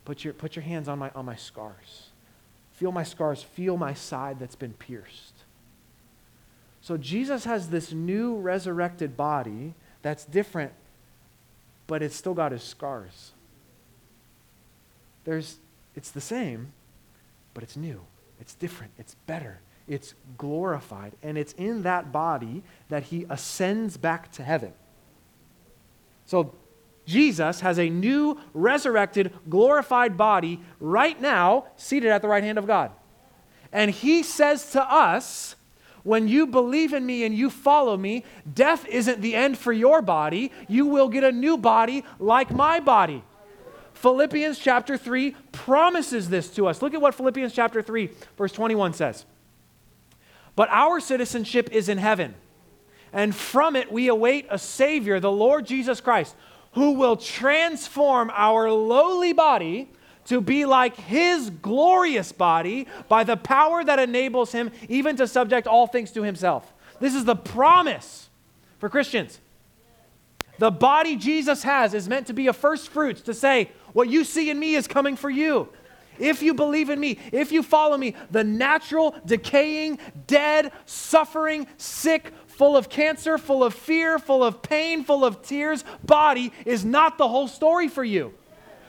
[0.04, 2.10] put your, put your hands on my, on my scars.
[2.74, 5.35] Feel my scars, feel my side that's been pierced.
[6.86, 10.72] So Jesus has this new resurrected body that's different,
[11.88, 13.32] but it's still got his scars.
[15.24, 15.58] There's,
[15.96, 16.74] it's the same,
[17.56, 18.02] but it's new.
[18.40, 18.92] It's different.
[19.00, 19.62] It's better.
[19.88, 21.14] It's glorified.
[21.24, 24.72] And it's in that body that he ascends back to heaven.
[26.28, 26.54] So
[27.08, 32.68] Jesus has a new, resurrected, glorified body right now, seated at the right hand of
[32.68, 32.92] God.
[33.72, 35.55] And he says to us,
[36.06, 40.04] when you believe in me and you follow me, death isn't the end for your
[40.04, 40.52] body.
[40.68, 43.24] You will get a new body like my body.
[43.94, 46.84] Philippians chapter 3 promises this to us.
[46.84, 49.26] Look at what Philippians chapter 3, verse 21 says.
[50.56, 52.36] But our citizenship is in heaven,
[53.12, 56.36] and from it we await a Savior, the Lord Jesus Christ,
[56.74, 59.90] who will transform our lowly body
[60.26, 65.68] to be like his glorious body by the power that enables him even to subject
[65.68, 66.74] all things to himself.
[67.00, 68.30] This is the promise
[68.80, 69.40] for Christians.
[70.58, 74.24] The body Jesus has is meant to be a first fruits, to say, what you
[74.24, 75.70] see in me is coming for you.
[76.18, 82.32] If you believe in me, if you follow me, the natural, decaying, dead, suffering, sick,
[82.48, 87.18] full of cancer, full of fear, full of pain, full of tears body is not
[87.18, 88.34] the whole story for you.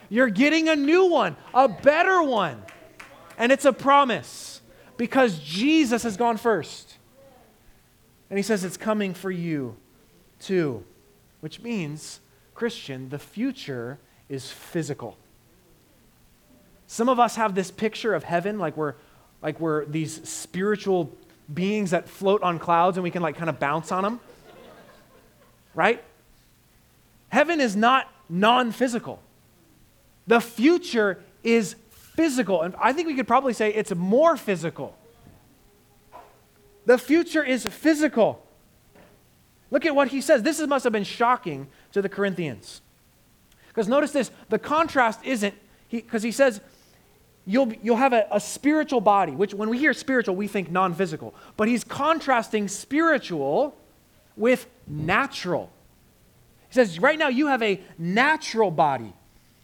[0.09, 2.63] You're getting a new one, a better one.
[3.39, 4.61] And it's a promise
[4.97, 6.97] because Jesus has gone first.
[8.31, 9.77] And he says it's coming for you
[10.41, 10.85] too,
[11.41, 12.21] which means,
[12.55, 15.17] Christian, the future is physical.
[16.87, 18.95] Some of us have this picture of heaven like we're
[19.43, 21.13] like we're these spiritual
[21.53, 24.21] beings that float on clouds and we can like kind of bounce on them.
[25.75, 26.03] Right?
[27.29, 29.21] Heaven is not non-physical.
[30.27, 32.63] The future is physical.
[32.63, 34.97] And I think we could probably say it's more physical.
[36.87, 38.43] The future is physical.
[39.71, 40.43] Look at what he says.
[40.43, 42.81] This must have been shocking to the Corinthians.
[43.69, 45.55] Because notice this the contrast isn't,
[45.91, 46.61] because he, he, says,
[47.45, 50.95] you'll, you'll have a, a spiritual body, which when we hear spiritual, we think non
[50.95, 51.35] physical.
[51.57, 53.77] But he's contrasting spiritual
[54.37, 55.71] with natural.
[56.69, 59.13] He says, right now you have a natural body.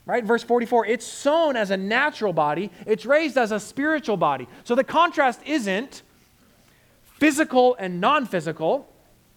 [0.04, 0.24] Right?
[0.24, 4.48] Verse 44 it's sown as a natural body, it's raised as a spiritual body.
[4.64, 6.02] So the contrast isn't
[7.04, 8.88] physical and non physical.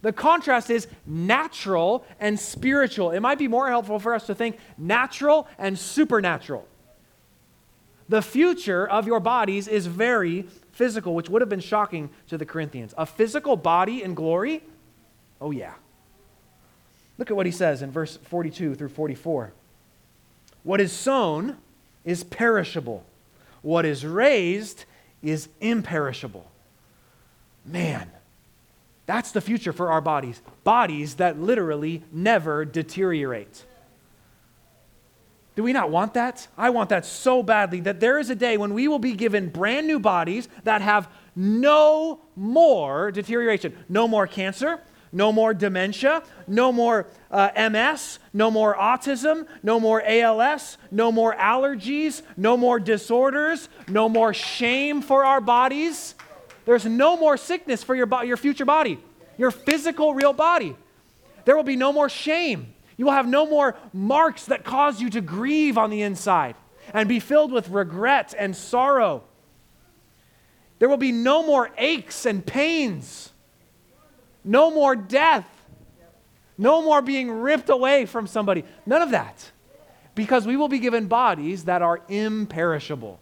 [0.01, 3.11] The contrast is natural and spiritual.
[3.11, 6.67] It might be more helpful for us to think natural and supernatural.
[8.07, 12.45] The future of your bodies is very physical, which would have been shocking to the
[12.45, 12.93] Corinthians.
[12.97, 14.61] A physical body in glory?
[15.41, 15.73] Oh, yeah.
[17.17, 19.53] Look at what he says in verse 42 through 44.
[20.65, 21.57] What is sown
[22.03, 23.05] is perishable,
[23.61, 24.85] what is raised
[25.21, 26.51] is imperishable.
[27.63, 28.09] Man,
[29.05, 30.41] that's the future for our bodies.
[30.63, 33.63] Bodies that literally never deteriorate.
[35.55, 36.47] Do we not want that?
[36.57, 39.49] I want that so badly that there is a day when we will be given
[39.49, 44.81] brand new bodies that have no more deterioration, no more cancer,
[45.15, 51.33] no more dementia, no more uh, MS, no more autism, no more ALS, no more
[51.33, 56.15] allergies, no more disorders, no more shame for our bodies.
[56.65, 58.99] There's no more sickness for your, bo- your future body,
[59.37, 60.75] your physical, real body.
[61.45, 62.73] There will be no more shame.
[62.97, 66.57] You will have no more marks that cause you to grieve on the inside
[66.93, 69.23] and be filled with regret and sorrow.
[70.79, 73.31] There will be no more aches and pains.
[74.45, 75.49] No more death.
[76.57, 78.63] No more being ripped away from somebody.
[78.85, 79.51] None of that.
[80.13, 83.19] Because we will be given bodies that are imperishable.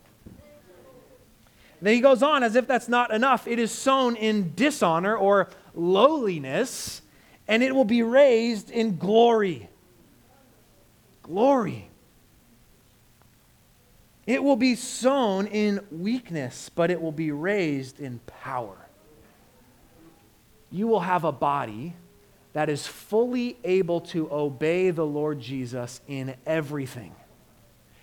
[1.81, 3.47] Then he goes on as if that's not enough.
[3.47, 7.01] It is sown in dishonor or lowliness,
[7.47, 9.69] and it will be raised in glory.
[11.23, 11.89] Glory.
[14.27, 18.83] It will be sown in weakness, but it will be raised in power
[20.73, 21.93] you will have a body
[22.53, 27.15] that is fully able to obey the Lord Jesus in everything.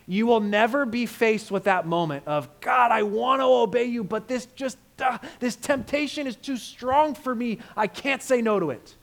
[0.07, 4.05] You will never be faced with that moment of, God, I want to obey you,
[4.05, 7.59] but this just, uh, this temptation is too strong for me.
[7.77, 8.95] I can't say no to it.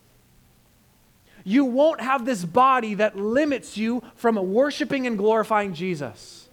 [1.43, 6.46] You won't have this body that limits you from worshiping and glorifying Jesus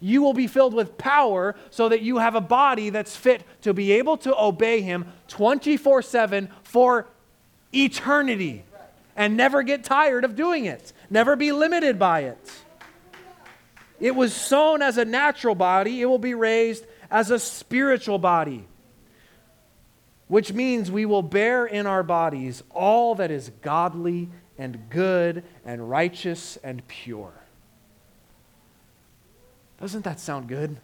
[0.00, 3.74] you will be filled with power so that you have a body that's fit to
[3.74, 7.08] be able to obey Him 24 7 for
[7.74, 8.64] eternity
[9.16, 12.52] and never get tired of doing it, never be limited by it.
[14.00, 18.66] It was sown as a natural body, it will be raised as a spiritual body,
[20.28, 25.90] which means we will bear in our bodies all that is godly and good and
[25.90, 27.37] righteous and pure.
[29.80, 30.76] Doesn't that sound good?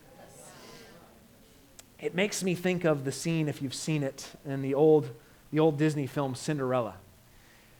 [1.98, 5.10] It makes me think of the scene, if you've seen it, in the old,
[5.50, 6.94] the old Disney film Cinderella.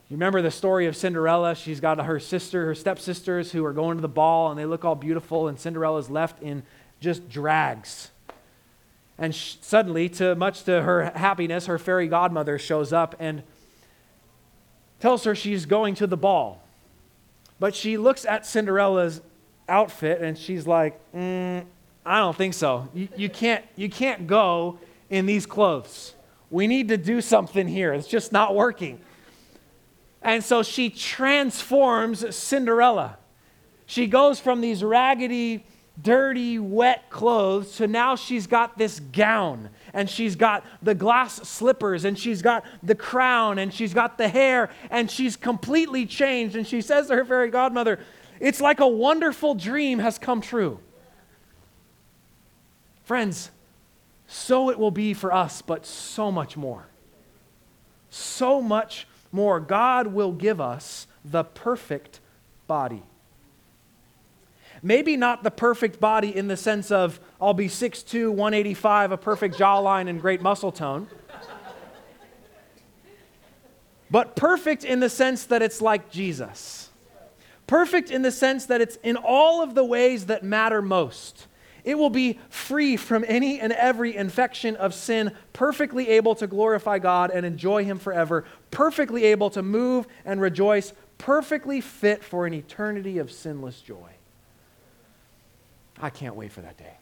[0.08, 1.54] You remember the story of Cinderella?
[1.54, 4.84] She's got her sister, her stepsisters, who are going to the ball, and they look
[4.84, 6.62] all beautiful, and Cinderella's left in
[7.00, 8.10] just drags.
[9.16, 13.44] And sh- suddenly, to much to her happiness, her fairy godmother shows up and
[14.98, 16.62] tells her she's going to the ball.
[17.60, 19.20] But she looks at Cinderella's
[19.68, 21.64] outfit and she's like, mm,
[22.04, 22.88] I don't think so.
[22.94, 24.78] You, you, can't, you can't go
[25.10, 26.14] in these clothes.
[26.50, 27.92] We need to do something here.
[27.92, 29.00] It's just not working.
[30.22, 33.18] And so she transforms Cinderella.
[33.86, 35.64] She goes from these raggedy,
[36.00, 42.04] dirty, wet clothes to now she's got this gown and she's got the glass slippers
[42.04, 46.56] and she's got the crown and she's got the hair and she's completely changed.
[46.56, 47.98] And she says to her fairy godmother,
[48.40, 50.80] it's like a wonderful dream has come true.
[53.04, 53.50] Friends,
[54.26, 56.86] so it will be for us, but so much more.
[58.10, 59.60] So much more.
[59.60, 62.20] God will give us the perfect
[62.66, 63.02] body.
[64.82, 69.56] Maybe not the perfect body in the sense of I'll be 6'2, 185, a perfect
[69.56, 71.08] jawline, and great muscle tone.
[74.10, 76.83] but perfect in the sense that it's like Jesus
[77.66, 81.46] Perfect in the sense that it's in all of the ways that matter most.
[81.84, 86.98] It will be free from any and every infection of sin, perfectly able to glorify
[86.98, 92.54] God and enjoy Him forever, perfectly able to move and rejoice, perfectly fit for an
[92.54, 94.10] eternity of sinless joy.
[96.00, 96.96] I can't wait for that day.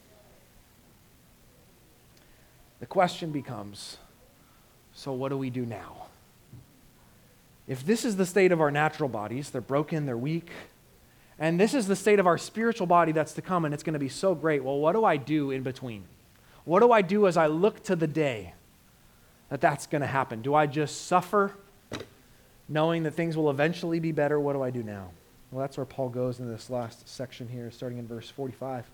[2.80, 3.98] The question becomes
[4.94, 6.06] so, what do we do now?
[7.66, 10.50] If this is the state of our natural bodies, they're broken, they're weak,
[11.38, 13.94] and this is the state of our spiritual body that's to come, and it's going
[13.94, 14.62] to be so great.
[14.62, 16.04] Well, what do I do in between?
[16.64, 18.54] What do I do as I look to the day
[19.48, 20.42] that that's going to happen?
[20.42, 21.52] Do I just suffer,
[22.68, 24.38] knowing that things will eventually be better?
[24.38, 25.10] What do I do now?
[25.50, 28.88] Well, that's where Paul goes in this last section here, starting in verse 45.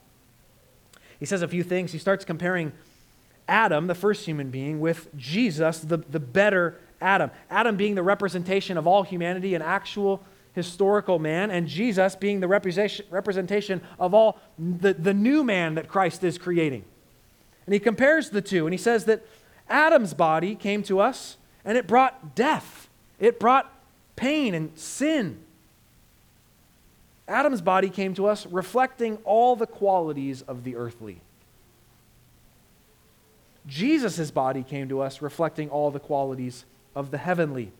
[1.20, 1.92] He says a few things.
[1.92, 2.72] He starts comparing
[3.46, 7.30] Adam, the first human being, with Jesus, the, the better Adam.
[7.50, 10.22] Adam being the representation of all humanity, an actual
[10.54, 16.24] historical man, and Jesus being the representation of all the, the new man that Christ
[16.24, 16.84] is creating.
[17.66, 19.24] And he compares the two, and he says that
[19.68, 22.88] Adam's body came to us and it brought death,
[23.18, 23.70] it brought
[24.16, 25.38] pain and sin.
[27.28, 31.20] Adam's body came to us reflecting all the qualities of the earthly.
[33.66, 37.72] Jesus' body came to us reflecting all the qualities of the heavenly.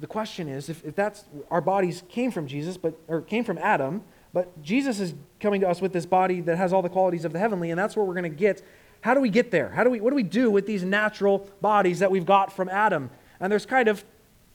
[0.00, 3.58] The question is if, if that's our bodies came from Jesus, but or came from
[3.58, 7.24] Adam, but Jesus is coming to us with this body that has all the qualities
[7.24, 8.62] of the heavenly, and that's where we're going to get.
[9.00, 9.70] How do we get there?
[9.70, 12.68] How do we, what do we do with these natural bodies that we've got from
[12.68, 13.10] Adam?
[13.40, 14.04] And there's kind of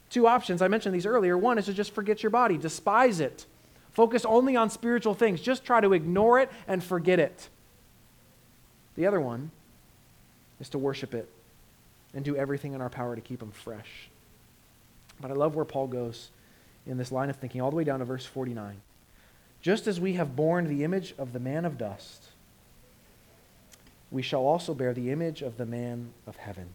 [0.10, 0.62] two options.
[0.62, 1.38] I mentioned these earlier.
[1.38, 3.46] One is to just forget your body, despise it,
[3.92, 7.50] focus only on spiritual things, just try to ignore it and forget it.
[8.96, 9.52] The other one
[10.62, 11.28] is to worship it
[12.14, 14.10] and do everything in our power to keep them fresh.
[15.20, 16.30] But I love where Paul goes
[16.86, 18.82] in this line of thinking, all the way down to verse 49.
[19.62, 22.30] Just as we have borne the image of the man of dust,
[24.10, 26.70] we shall also bear the image of the man of heaven.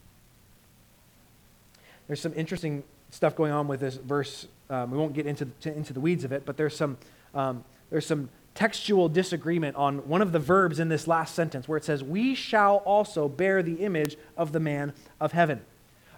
[2.07, 4.47] There's some interesting stuff going on with this verse.
[4.71, 6.97] Um, we won't get into, to, into the weeds of it, but there's some,
[7.35, 11.77] um, there's some textual disagreement on one of the verbs in this last sentence where
[11.77, 15.61] it says, We shall also bear the image of the man of heaven.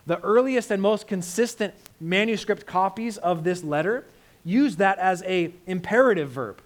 [0.07, 4.07] The earliest and most consistent manuscript copies of this letter
[4.45, 6.63] use that as a imperative verb.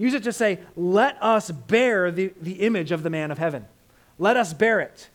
[0.00, 3.66] Use it to say, let us bear the, the image of the man of heaven.
[4.18, 5.10] Let us bear it.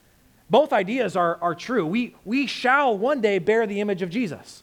[0.48, 1.88] Both ideas are, are true.
[1.88, 4.62] We, we shall one day bear the image of Jesus.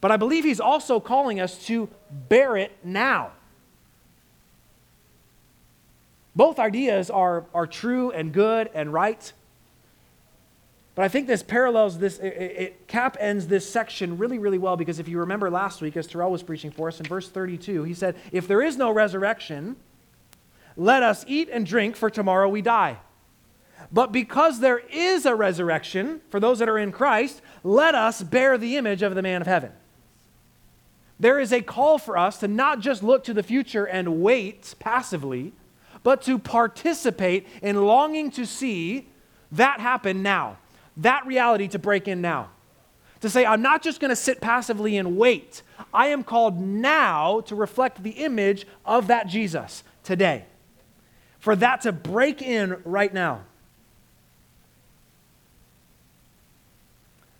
[0.00, 1.90] But I believe he's also calling us to
[2.30, 3.32] bear it now.
[6.34, 9.32] Both ideas are, are true and good and right.
[10.94, 14.76] But I think this parallels this, it, it, cap ends this section really, really well
[14.76, 17.84] because if you remember last week, as Terrell was preaching for us in verse 32,
[17.84, 19.76] he said, If there is no resurrection,
[20.76, 22.98] let us eat and drink, for tomorrow we die.
[23.92, 28.56] But because there is a resurrection for those that are in Christ, let us bear
[28.58, 29.72] the image of the man of heaven.
[31.18, 34.74] There is a call for us to not just look to the future and wait
[34.78, 35.52] passively,
[36.02, 39.08] but to participate in longing to see
[39.52, 40.56] that happen now
[41.00, 42.50] that reality to break in now.
[43.20, 45.62] To say, I'm not just going to sit passively and wait.
[45.92, 50.46] I am called now to reflect the image of that Jesus today.
[51.38, 53.42] For that to break in right now.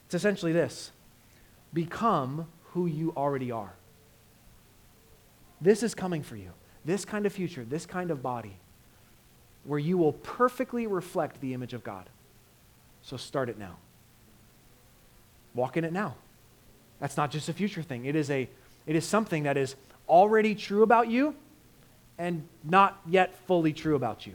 [0.06, 0.90] It's essentially this
[1.72, 3.74] become who you already are.
[5.60, 6.52] This is coming for you.
[6.90, 8.56] This kind of future, this kind of body,
[9.62, 12.08] where you will perfectly reflect the image of God.
[13.02, 13.76] So start it now.
[15.54, 16.16] Walk in it now.
[16.98, 18.06] That's not just a future thing.
[18.06, 18.48] It is a
[18.88, 19.76] it is something that is
[20.08, 21.36] already true about you
[22.18, 24.34] and not yet fully true about you.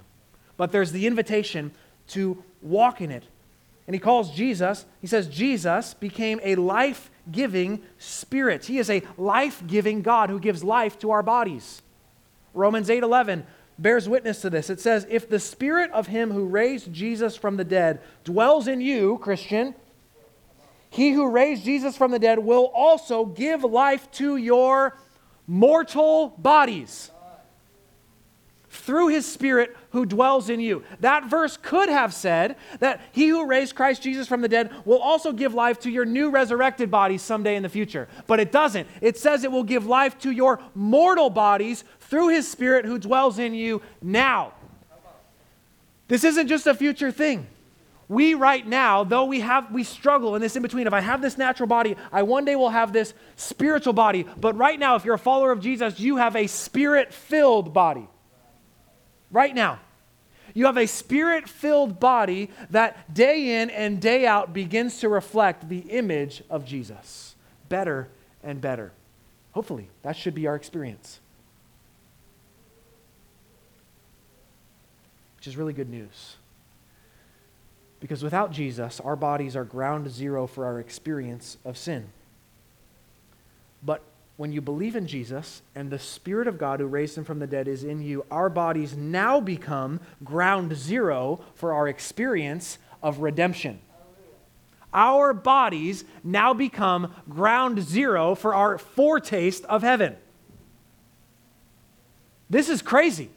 [0.56, 1.72] But there's the invitation
[2.10, 3.26] to walk in it.
[3.86, 8.64] And he calls Jesus, he says Jesus became a life-giving spirit.
[8.64, 11.82] He is a life-giving God who gives life to our bodies.
[12.56, 13.44] Romans 8:11
[13.78, 14.70] bears witness to this.
[14.70, 18.82] It says, If the spirit of him who raised Jesus from the dead dwells in
[18.82, 19.76] you, Christian,
[20.90, 24.98] he who raised Jesus from the dead will also give life to your
[25.46, 27.12] mortal bodies
[28.76, 30.84] through his spirit who dwells in you.
[31.00, 35.00] That verse could have said that he who raised Christ Jesus from the dead will
[35.00, 38.08] also give life to your new resurrected bodies someday in the future.
[38.28, 38.88] But it doesn't.
[39.02, 43.40] It says it will give life to your mortal bodies through his Spirit who dwells
[43.40, 44.54] in you now.
[46.08, 47.48] This isn't just a future thing.
[48.08, 50.86] We right now, though we have we struggle in this in between.
[50.86, 54.28] If I have this natural body, I one day will have this spiritual body.
[54.38, 58.08] But right now, if you're a follower of Jesus, you have a spirit-filled body.
[59.32, 59.80] Right now.
[60.54, 65.68] You have a spirit filled body that day in and day out begins to reflect
[65.68, 67.36] the image of Jesus
[67.68, 68.08] better
[68.44, 68.94] and better.
[69.52, 71.20] Hopefully, that should be our experience.
[75.38, 76.38] Which is really good news.
[78.00, 82.08] Because without Jesus, our bodies are ground zero for our experience of sin.
[83.84, 84.04] But
[84.38, 87.48] when you believe in Jesus and the Spirit of God who raised him from the
[87.48, 93.80] dead is in you, our bodies now become ground zero for our experience of redemption.
[94.94, 100.16] Our bodies now become ground zero for our foretaste of heaven.
[102.50, 103.30] This is crazy.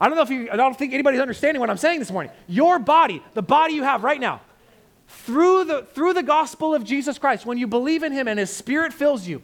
[0.00, 2.32] I don't know if you, I don't think anybody's understanding what I'm saying this morning.
[2.46, 4.40] Your body, the body you have right now,
[5.08, 8.50] through the, through the gospel of Jesus Christ, when you believe in Him and His
[8.50, 9.42] Spirit fills you,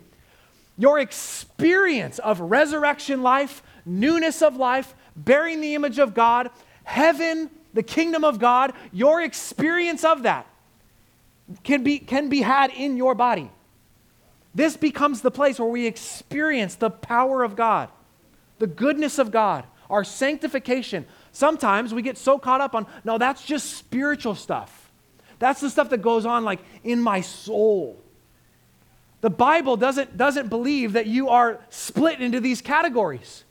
[0.76, 6.50] your experience of resurrection life, newness of life, bearing the image of God,
[6.84, 10.46] heaven, the kingdom of God, your experience of that
[11.62, 13.50] can be, can be had in your body.
[14.54, 17.88] This becomes the place where we experience the power of God,
[18.58, 21.06] the goodness of God, our sanctification.
[21.32, 24.90] Sometimes we get so caught up on, no, that's just spiritual stuff.
[25.40, 28.00] That's the stuff that goes on like in my soul.
[29.24, 33.44] The Bible doesn't, doesn't believe that you are split into these categories.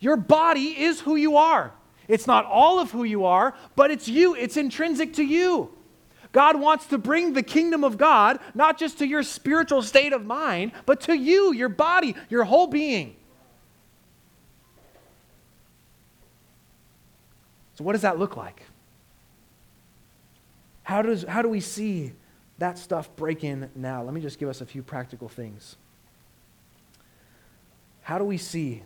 [0.00, 1.72] Your body is who you are.
[2.08, 5.72] It's not all of who you are, but it's you, it's intrinsic to you.
[6.32, 10.26] God wants to bring the kingdom of God not just to your spiritual state of
[10.26, 13.16] mind, but to you, your body, your whole being.
[17.76, 18.62] So, what does that look like?
[20.82, 22.12] How, does, how do we see
[22.58, 24.02] that stuff break in now.
[24.02, 25.76] Let me just give us a few practical things.
[28.02, 28.82] How do we see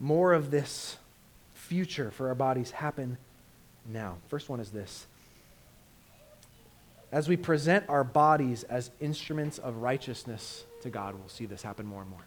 [0.00, 0.96] more of this
[1.54, 3.18] future for our bodies happen
[3.86, 4.16] now?
[4.28, 5.06] First one is this.
[7.10, 11.84] As we present our bodies as instruments of righteousness to God, we'll see this happen
[11.84, 12.24] more and more.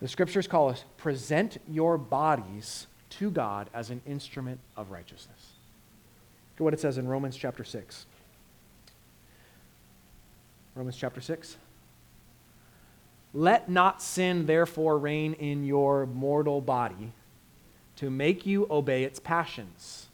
[0.00, 5.52] The scriptures call us present your bodies to God as an instrument of righteousness.
[6.52, 8.06] Look at what it says in Romans chapter 6.
[10.74, 11.56] Romans chapter 6.
[13.32, 17.12] Let not sin therefore reign in your mortal body
[17.96, 20.06] to make you obey its passions.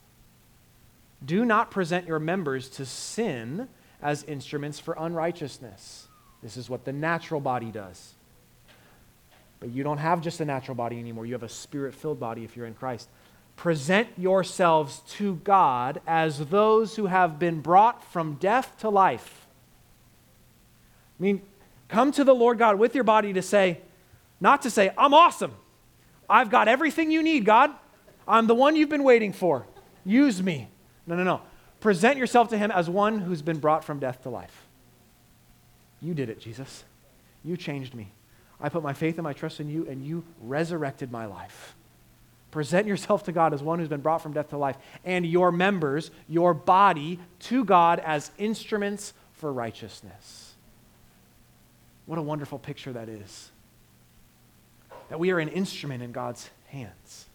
[1.25, 3.69] Do not present your members to sin
[4.03, 6.09] as instruments for unrighteousness.
[6.43, 8.15] This is what the natural body does.
[9.61, 11.27] But you don't have just a natural body anymore.
[11.27, 13.09] You have a spirit filled body if you're in Christ.
[13.57, 19.40] Present yourselves to God as those who have been brought from death to life
[21.21, 21.43] I mean,
[21.89, 23.81] come to the Lord God with your body to say,
[24.41, 25.53] not to say, I'm awesome.
[26.29, 27.71] I've got everything you need, God.
[28.27, 29.67] I'm the one you've been waiting for.
[30.05, 30.69] Use me.
[31.07, 31.43] No, no, no.
[31.81, 34.67] Present yourself to Him as one who's been brought from death to life.
[36.01, 36.85] You did it, Jesus.
[37.45, 38.13] You changed me.
[38.61, 41.75] I put my faith and my trust in you, and you resurrected my life.
[42.51, 45.53] Present yourself to God as one who's been brought from death to life, and your
[45.53, 50.50] members, your body, to God as instruments for righteousness.
[52.07, 53.51] What a wonderful picture that is.
[55.09, 57.27] That we are an instrument in God's hands,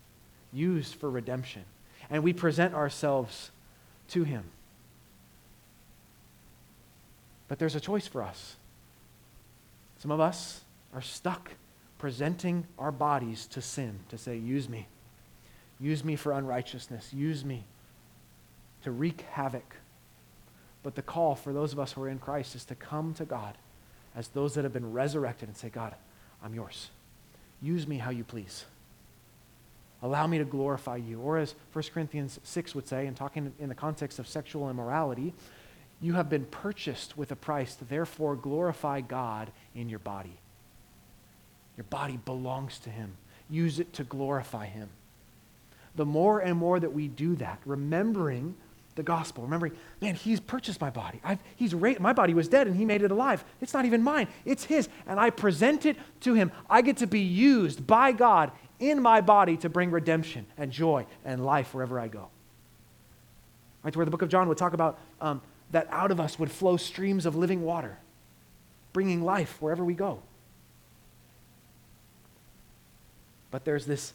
[0.52, 1.64] used for redemption.
[2.10, 3.52] And we present ourselves
[4.10, 4.44] to Him.
[7.48, 8.56] But there's a choice for us.
[10.00, 10.62] Some of us
[10.94, 11.52] are stuck
[11.98, 14.88] presenting our bodies to sin, to say, use me.
[15.80, 17.14] Use me for unrighteousness.
[17.14, 17.64] Use me
[18.84, 19.76] to wreak havoc.
[20.84, 23.26] But the call for those of us who are in Christ is to come to
[23.26, 23.58] God
[24.16, 25.96] as those that have been resurrected and say, God,
[26.44, 26.90] I'm yours.
[27.62, 28.66] Use me how you please.
[30.02, 31.20] Allow me to glorify you.
[31.20, 35.34] Or as 1 Corinthians 6 would say, and talking in the context of sexual immorality,
[36.02, 40.38] you have been purchased with a price, therefore glorify God in your body.
[41.78, 43.18] Your body belongs to Him.
[43.50, 44.90] Use it to glorify Him.
[45.96, 48.56] The more and more that we do that, remembering
[48.96, 51.20] the gospel, remembering, man, he's purchased my body.
[51.24, 53.44] I've, he's ra- my body was dead and he made it alive.
[53.60, 54.88] It's not even mine, it's his.
[55.06, 56.52] And I present it to him.
[56.70, 61.06] I get to be used by God in my body to bring redemption and joy
[61.26, 62.30] and life wherever I go.
[63.84, 65.42] Right, to where the book of John would talk about um,
[65.72, 67.98] that out of us would flow streams of living water,
[68.94, 70.22] bringing life wherever we go.
[73.52, 74.14] But there's this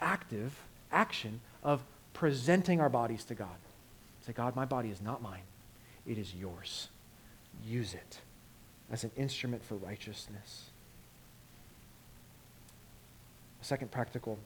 [0.00, 0.58] active
[0.90, 1.82] action of
[2.12, 3.48] presenting our bodies to God.
[4.26, 5.42] Say, God, my body is not mine,
[6.06, 6.88] it is yours.
[7.66, 8.20] Use it
[8.90, 10.70] as an instrument for righteousness.
[13.60, 14.38] A second practical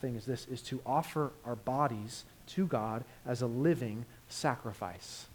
[0.00, 5.26] thing is this is to offer our bodies to God as a living sacrifice.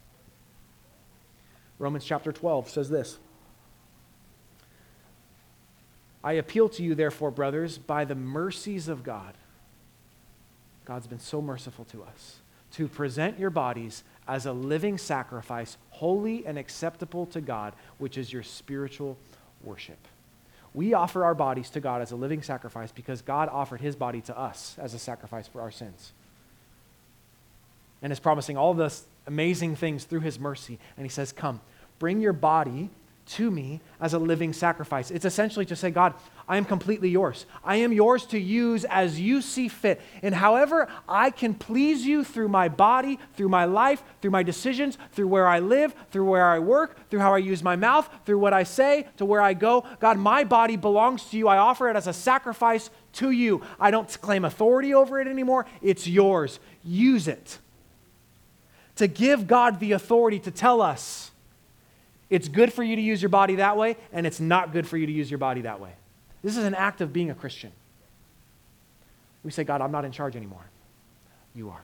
[1.80, 3.18] Romans chapter 12 says this
[6.24, 9.34] I appeal to you, therefore, brothers, by the mercies of God.
[10.86, 12.40] God's been so merciful to us
[12.74, 18.32] to present your bodies as a living sacrifice, holy and acceptable to God, which is
[18.32, 19.18] your spiritual
[19.64, 20.00] worship.
[20.74, 24.22] We offer our bodies to God as a living sacrifice because God offered his body
[24.22, 26.14] to us as a sacrifice for our sins.
[28.02, 30.80] And is promising all this amazing things through his mercy.
[30.98, 31.62] And he says, Come,
[32.00, 32.90] bring your body
[33.26, 35.12] to me as a living sacrifice.
[35.12, 36.14] It's essentially to say, God,
[36.48, 37.46] I am completely yours.
[37.64, 40.02] I am yours to use as you see fit.
[40.22, 44.98] And however I can please you through my body, through my life, through my decisions,
[45.14, 48.40] through where I live, through where I work, through how I use my mouth, through
[48.40, 49.86] what I say, to where I go.
[50.00, 51.48] God, my body belongs to you.
[51.48, 53.62] I offer it as a sacrifice to you.
[53.80, 55.66] I don't claim authority over it anymore.
[55.82, 56.60] It's yours.
[56.84, 57.60] Use it.
[58.98, 61.32] To give God the authority to tell us
[62.34, 64.98] it's good for you to use your body that way, and it's not good for
[64.98, 65.92] you to use your body that way.
[66.44, 67.72] This is an act of being a Christian.
[69.44, 70.66] We say, God, I'm not in charge anymore.
[71.54, 71.82] You are.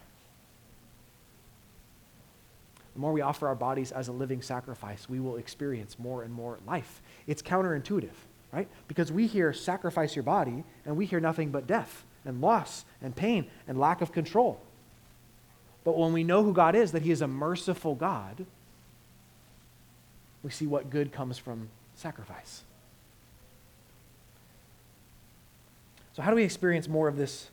[2.96, 6.34] The more we offer our bodies as a living sacrifice, we will experience more and
[6.34, 7.00] more life.
[7.28, 8.10] It's counterintuitive,
[8.52, 8.68] right?
[8.88, 13.16] Because we hear sacrifice your body, and we hear nothing but death and loss and
[13.16, 14.60] pain and lack of control.
[15.84, 18.48] But when we know who God is, that He is a merciful God,
[20.44, 22.64] we see what good comes from sacrifice.
[26.14, 27.50] So, how do we experience more of this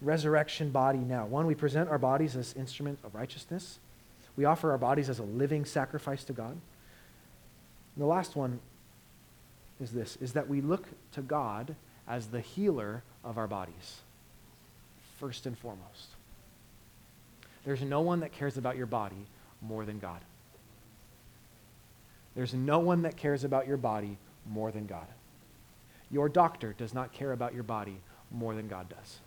[0.00, 1.26] resurrection body now?
[1.26, 3.78] One, we present our bodies as instrument of righteousness.
[4.36, 6.50] We offer our bodies as a living sacrifice to God.
[6.50, 6.60] And
[8.02, 8.60] the last one
[9.80, 11.76] is this is that we look to God
[12.08, 14.00] as the healer of our bodies.
[15.18, 16.08] First and foremost.
[17.64, 19.26] There's no one that cares about your body
[19.62, 20.20] more than God.
[22.34, 25.06] There's no one that cares about your body more than God.
[26.10, 29.18] Your doctor does not care about your body more than God does.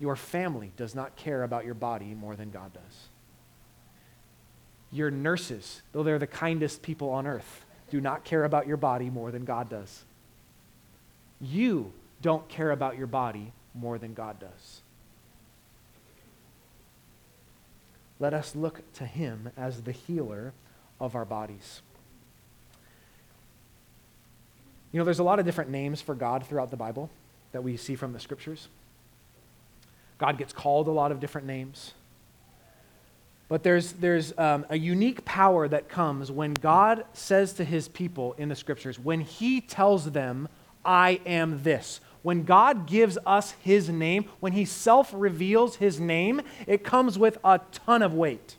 [0.00, 3.08] Your family does not care about your body more than God does.
[4.90, 9.10] Your nurses, though they're the kindest people on earth, do not care about your body
[9.10, 10.04] more than God does.
[11.40, 11.92] You
[12.22, 14.80] don't care about your body more than God does.
[18.20, 20.52] Let us look to him as the healer
[21.00, 21.82] of our bodies.
[24.92, 27.10] You know, there's a lot of different names for God throughout the Bible
[27.52, 28.68] that we see from the scriptures.
[30.18, 31.94] God gets called a lot of different names.
[33.48, 38.34] But there's, there's um, a unique power that comes when God says to his people
[38.38, 40.48] in the scriptures, when he tells them,
[40.84, 42.00] I am this.
[42.22, 47.36] When God gives us his name, when he self reveals his name, it comes with
[47.44, 48.56] a ton of weight.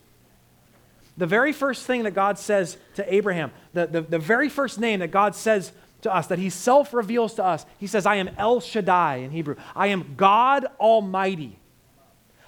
[1.17, 4.99] The very first thing that God says to Abraham, the, the, the very first name
[4.99, 7.65] that God says to us, that he self reveals to us.
[7.77, 9.55] He says, I am El Shaddai in Hebrew.
[9.75, 11.59] I am God Almighty.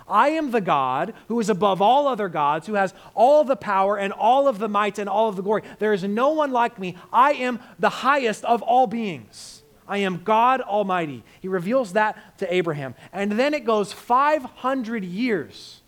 [0.08, 3.98] I am the God who is above all other gods, who has all the power
[3.98, 5.64] and all of the might and all of the glory.
[5.80, 6.96] There is no one like me.
[7.12, 9.64] I am the highest of all beings.
[9.88, 11.24] I am God Almighty.
[11.42, 12.96] He reveals that to Abraham.
[13.12, 15.82] And then it goes 500 years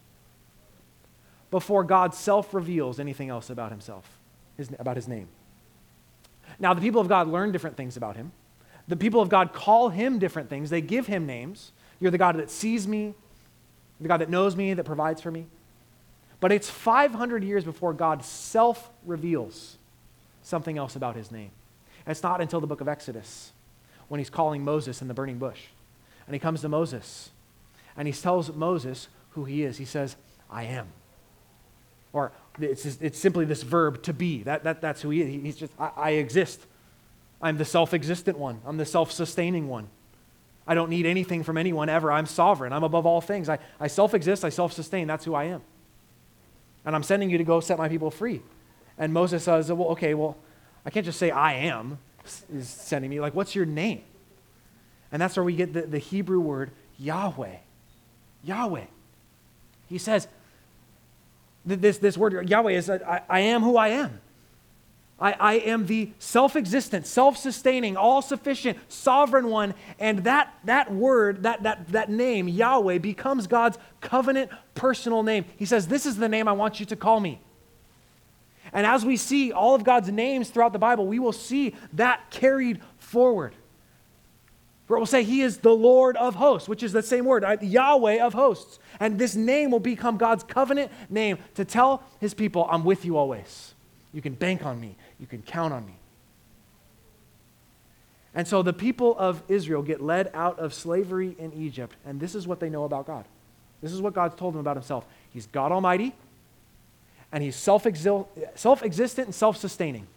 [1.52, 4.18] before God self reveals anything else about himself,
[4.58, 5.28] his, about his name.
[6.60, 8.32] Now, the people of God learn different things about him.
[8.88, 10.70] The people of God call him different things.
[10.70, 11.72] They give him names.
[12.00, 13.14] You're the God that sees me,
[14.02, 15.46] the God that knows me, that provides for me.
[16.40, 19.78] But it's 500 years before God self reveals
[20.42, 21.52] something else about his name.
[22.06, 23.52] And it's not until the book of Exodus
[24.08, 25.66] when he's calling Moses in the burning bush.
[26.26, 27.30] And he comes to Moses
[27.98, 29.78] and he tells Moses who he is.
[29.78, 30.16] He says,
[30.50, 30.88] I am.
[32.14, 34.44] Or it's, just, it's simply this verb to be.
[34.44, 35.44] That, that, that's who he is.
[35.44, 36.60] He's just, I, I exist.
[37.42, 39.90] I'm the self existent one, I'm the self sustaining one.
[40.68, 42.12] I don't need anything from anyone ever.
[42.12, 42.74] I'm sovereign.
[42.74, 43.50] I'm above all things.
[43.50, 44.46] I, I self exist.
[44.46, 45.08] I self sustain.
[45.08, 45.62] That's who I am.
[46.86, 48.42] And I'm sending you to go set my people free.
[48.98, 50.38] And Moses says, Well, okay, well,
[50.86, 51.98] I can't just say I am,
[52.54, 53.20] is sending me.
[53.20, 54.04] Like, what's your name?
[55.12, 57.56] And that's where we get the, the Hebrew word Yahweh.
[58.44, 58.86] Yahweh.
[59.88, 60.28] He says,
[61.66, 64.20] this, this word Yahweh is uh, I, I am who I am.
[65.22, 69.74] I, I am the self existent, self sustaining, all sufficient, sovereign one.
[70.00, 75.46] And that, that word, that, that, that name, Yahweh, becomes God's covenant personal name.
[75.58, 77.42] He says, This is the name I want you to call me.
[78.72, 82.30] And as we see all of God's names throughout the Bible, we will see that
[82.30, 83.56] carried forward.
[84.90, 87.46] Where it will say, He is the Lord of hosts, which is the same word,
[87.62, 88.80] Yahweh of hosts.
[89.00, 93.16] And this name will become God's covenant name to tell his people, I'm with you
[93.16, 93.76] always.
[94.14, 95.94] You can bank on me, you can count on me.
[98.34, 102.34] And so the people of Israel get led out of slavery in Egypt, and this
[102.34, 103.26] is what they know about God.
[103.84, 105.06] This is what God's told them about himself.
[105.32, 106.16] He's God Almighty,
[107.32, 108.28] and he's self existent
[109.28, 110.08] and self sustaining,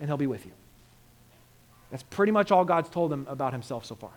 [0.00, 0.52] and he'll be with you.
[1.90, 4.10] That's pretty much all God's told them about himself so far.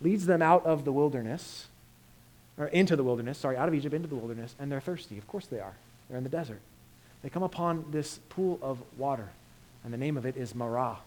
[0.00, 1.66] Leads them out of the wilderness,
[2.58, 5.18] or into the wilderness, sorry, out of Egypt into the wilderness, and they're thirsty.
[5.18, 5.74] Of course they are.
[6.08, 6.60] They're in the desert.
[7.22, 9.30] They come upon this pool of water,
[9.82, 10.98] and the name of it is Marah,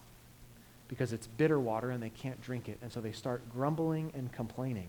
[0.87, 2.79] because it's bitter water and they can't drink it.
[2.81, 4.87] And so they start grumbling and complaining.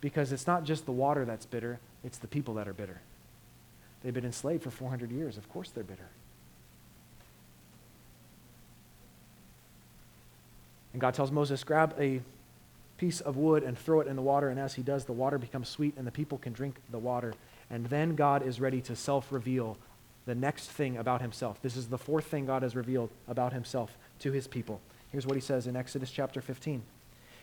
[0.00, 3.00] Because it's not just the water that's bitter, it's the people that are bitter.
[4.02, 5.36] They've been enslaved for 400 years.
[5.36, 6.08] Of course they're bitter.
[10.92, 12.20] And God tells Moses, grab a
[12.96, 14.48] piece of wood and throw it in the water.
[14.48, 17.34] And as he does, the water becomes sweet and the people can drink the water.
[17.70, 19.76] And then God is ready to self reveal
[20.26, 21.60] the next thing about himself.
[21.62, 24.80] This is the fourth thing God has revealed about himself to his people.
[25.10, 26.82] Here's what he says in Exodus chapter 15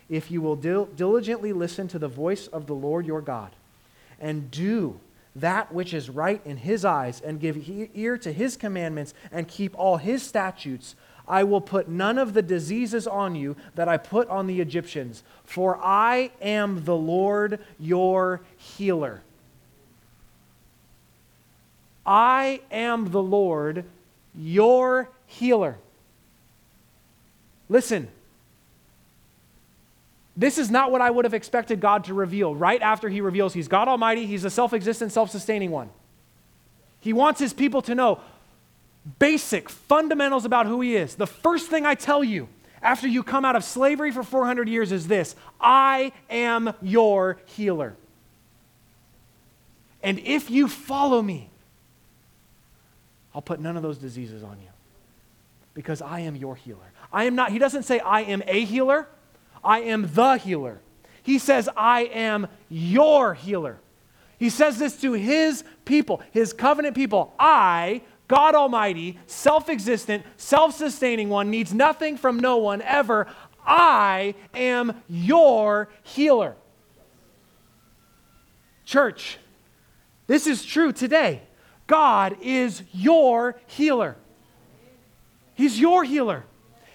[0.09, 3.51] If you will dil- diligently listen to the voice of the Lord your God
[4.19, 4.99] and do
[5.35, 9.77] that which is right in his eyes and give ear to his commandments and keep
[9.77, 10.95] all his statutes,
[11.27, 15.23] I will put none of the diseases on you that I put on the Egyptians,
[15.43, 19.21] for I am the Lord your healer.
[22.05, 23.85] I am the Lord
[24.35, 25.77] your healer.
[27.67, 28.07] Listen,
[30.37, 33.53] this is not what I would have expected God to reveal right after He reveals
[33.53, 35.89] He's God Almighty, He's a self existent, self sustaining one.
[36.99, 38.19] He wants His people to know
[39.19, 41.15] basic fundamentals about who He is.
[41.15, 42.47] The first thing I tell you
[42.81, 47.95] after you come out of slavery for 400 years is this I am your healer.
[50.03, 51.49] And if you follow me,
[53.33, 54.69] I'll put none of those diseases on you
[55.73, 56.91] because I am your healer.
[57.11, 59.07] I am not, he doesn't say, I am a healer,
[59.63, 60.79] I am the healer.
[61.23, 63.79] He says, I am your healer.
[64.37, 67.33] He says this to his people, his covenant people.
[67.39, 73.27] I, God Almighty, self existent, self sustaining one, needs nothing from no one ever.
[73.65, 76.55] I am your healer.
[78.85, 79.37] Church,
[80.27, 81.41] this is true today.
[81.87, 84.15] God is your healer.
[85.53, 86.43] He's your healer.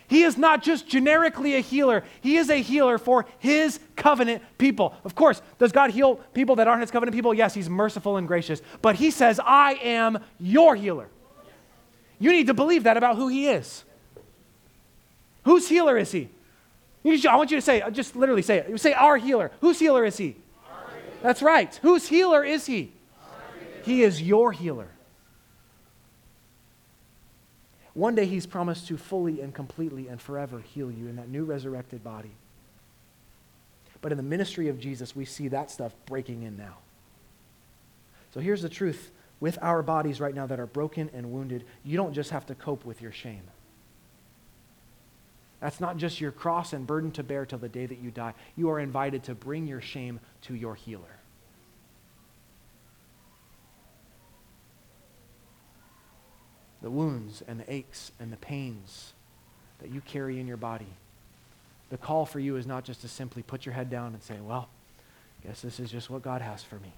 [0.09, 4.95] He is not just generically a healer, He is a healer for His covenant people.
[5.05, 7.33] Of course, does God heal people that aren't His covenant people?
[7.33, 8.61] Yes, He's merciful and gracious.
[8.83, 11.09] But He says, I am your healer.
[12.21, 13.83] You need to believe that about who He is.
[15.45, 16.29] Whose healer is He?
[17.05, 18.81] I want you to say, uh, just literally say it.
[18.81, 19.51] Say, Our healer.
[19.62, 20.37] Whose healer is He?
[21.23, 21.75] That's right.
[21.83, 22.93] Whose healer is He?
[23.83, 24.89] He is your healer.
[27.95, 31.45] One day he's promised to fully and completely and forever heal you in that new
[31.45, 32.31] resurrected body.
[34.01, 36.79] But in the ministry of Jesus, we see that stuff breaking in now.
[38.33, 39.11] So here's the truth
[39.41, 42.55] with our bodies right now that are broken and wounded, you don't just have to
[42.55, 43.43] cope with your shame.
[45.61, 48.34] That's not just your cross and burden to bear till the day that you die.
[48.57, 51.20] You are invited to bring your shame to your healer.
[56.82, 59.12] the wounds and the aches and the pains
[59.80, 60.86] that you carry in your body.
[61.91, 64.36] The call for you is not just to simply put your head down and say,
[64.43, 64.68] well,
[65.45, 66.93] guess this is just what God has for me.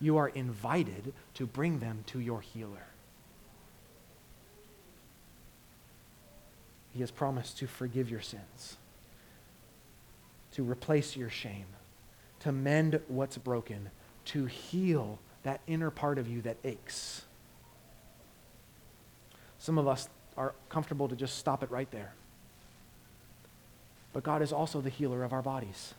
[0.00, 2.86] You are invited to bring them to your healer.
[6.92, 8.76] He has promised to forgive your sins,
[10.52, 11.66] to replace your shame,
[12.40, 13.90] to mend what's broken,
[14.26, 17.22] to heal that inner part of you that aches.
[19.58, 22.12] Some of us are comfortable to just stop it right there.
[24.12, 25.94] But God is also the healer of our bodies.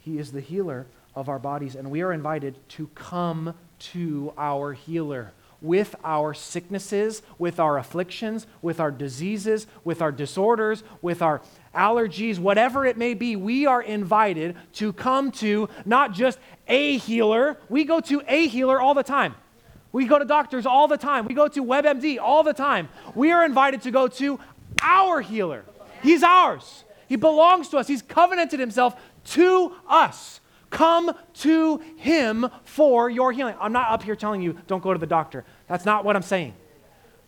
[0.00, 4.74] He is the healer of our bodies, and we are invited to come to our
[4.74, 11.40] healer with our sicknesses, with our afflictions, with our diseases, with our disorders, with our
[11.74, 16.38] allergies, whatever it may be, we are invited to come to not just
[16.68, 19.34] a healer, we go to a healer all the time.
[19.92, 21.26] We go to doctors all the time.
[21.26, 22.88] We go to WebMD all the time.
[23.14, 24.38] We are invited to go to
[24.82, 25.64] our healer.
[26.02, 26.84] He's ours.
[27.08, 27.88] He belongs to us.
[27.88, 30.40] He's covenanted himself to us.
[30.70, 33.54] Come to him for your healing.
[33.60, 35.44] I'm not up here telling you don't go to the doctor.
[35.68, 36.54] That's not what I'm saying.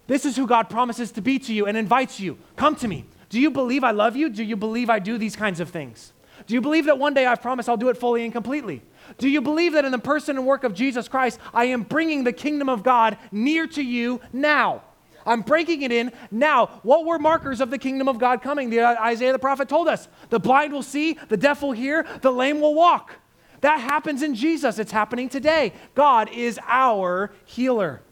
[0.06, 2.38] This is who God promises to be to you and invites you.
[2.56, 3.04] Come to me.
[3.28, 4.30] Do you believe I love you?
[4.30, 6.12] Do you believe I do these kinds of things?
[6.46, 8.82] Do you believe that one day I've promised I'll do it fully and completely?
[9.18, 12.24] Do you believe that in the person and work of Jesus Christ, I am bringing
[12.24, 14.82] the kingdom of God near to you now?
[15.26, 16.80] I'm breaking it in now.
[16.82, 18.70] What were markers of the kingdom of God coming?
[18.70, 22.06] The, uh, Isaiah the prophet told us the blind will see, the deaf will hear,
[22.22, 23.12] the lame will walk.
[23.60, 24.78] That happens in Jesus.
[24.78, 25.72] It's happening today.
[25.94, 28.02] God is our healer.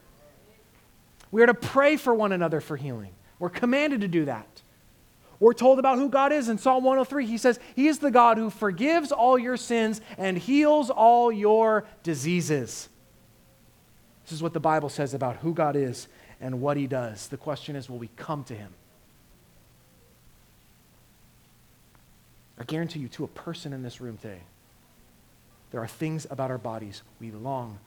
[1.31, 3.13] We are to pray for one another for healing.
[3.39, 4.63] We're commanded to do that.
[5.39, 7.27] We're told about who God is in Psalm 103.
[7.27, 11.85] He says, He is the God who forgives all your sins and heals all your
[12.03, 12.89] diseases.
[14.25, 16.09] This is what the Bible says about who God is
[16.41, 17.29] and what He does.
[17.29, 18.73] The question is, will we come to Him?
[22.59, 24.41] I guarantee you, to a person in this room today,
[25.77, 27.79] there are things about our bodies we long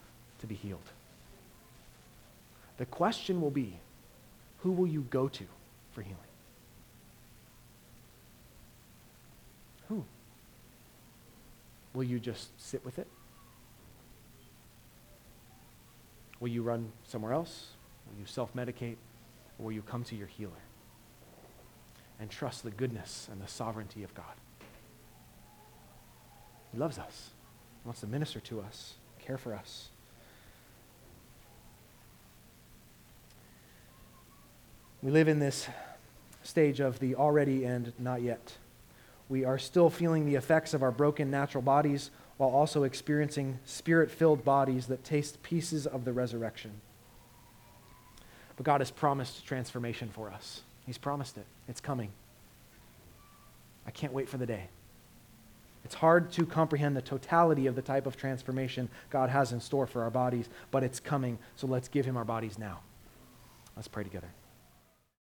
[0.42, 0.92] to be healed.
[2.78, 3.80] The question will be
[4.60, 5.44] who will you go to
[5.94, 6.20] for healing?
[9.88, 10.06] Who?
[11.96, 13.08] Will you just sit with it?
[16.40, 17.70] Will you run somewhere else?
[18.08, 18.98] Will you self medicate?
[19.58, 20.62] Or will you come to your healer
[22.20, 24.36] and trust the goodness and the sovereignty of God?
[26.72, 27.32] He loves us,
[27.84, 29.90] he wants to minister to us, care for us.
[35.02, 35.68] We live in this
[36.44, 38.58] stage of the already and not yet.
[39.30, 44.10] We are still feeling the effects of our broken natural bodies while also experiencing spirit
[44.10, 46.72] filled bodies that taste pieces of the resurrection.
[48.58, 50.62] But God has promised transformation for us.
[50.86, 51.46] He's promised it.
[51.68, 52.12] It's coming.
[53.86, 54.70] I can't wait for the day.
[55.86, 59.88] It's hard to comprehend the totality of the type of transformation God has in store
[59.88, 62.82] for our bodies, but it's coming, so let's give Him our bodies now.
[63.76, 64.30] Let's pray together.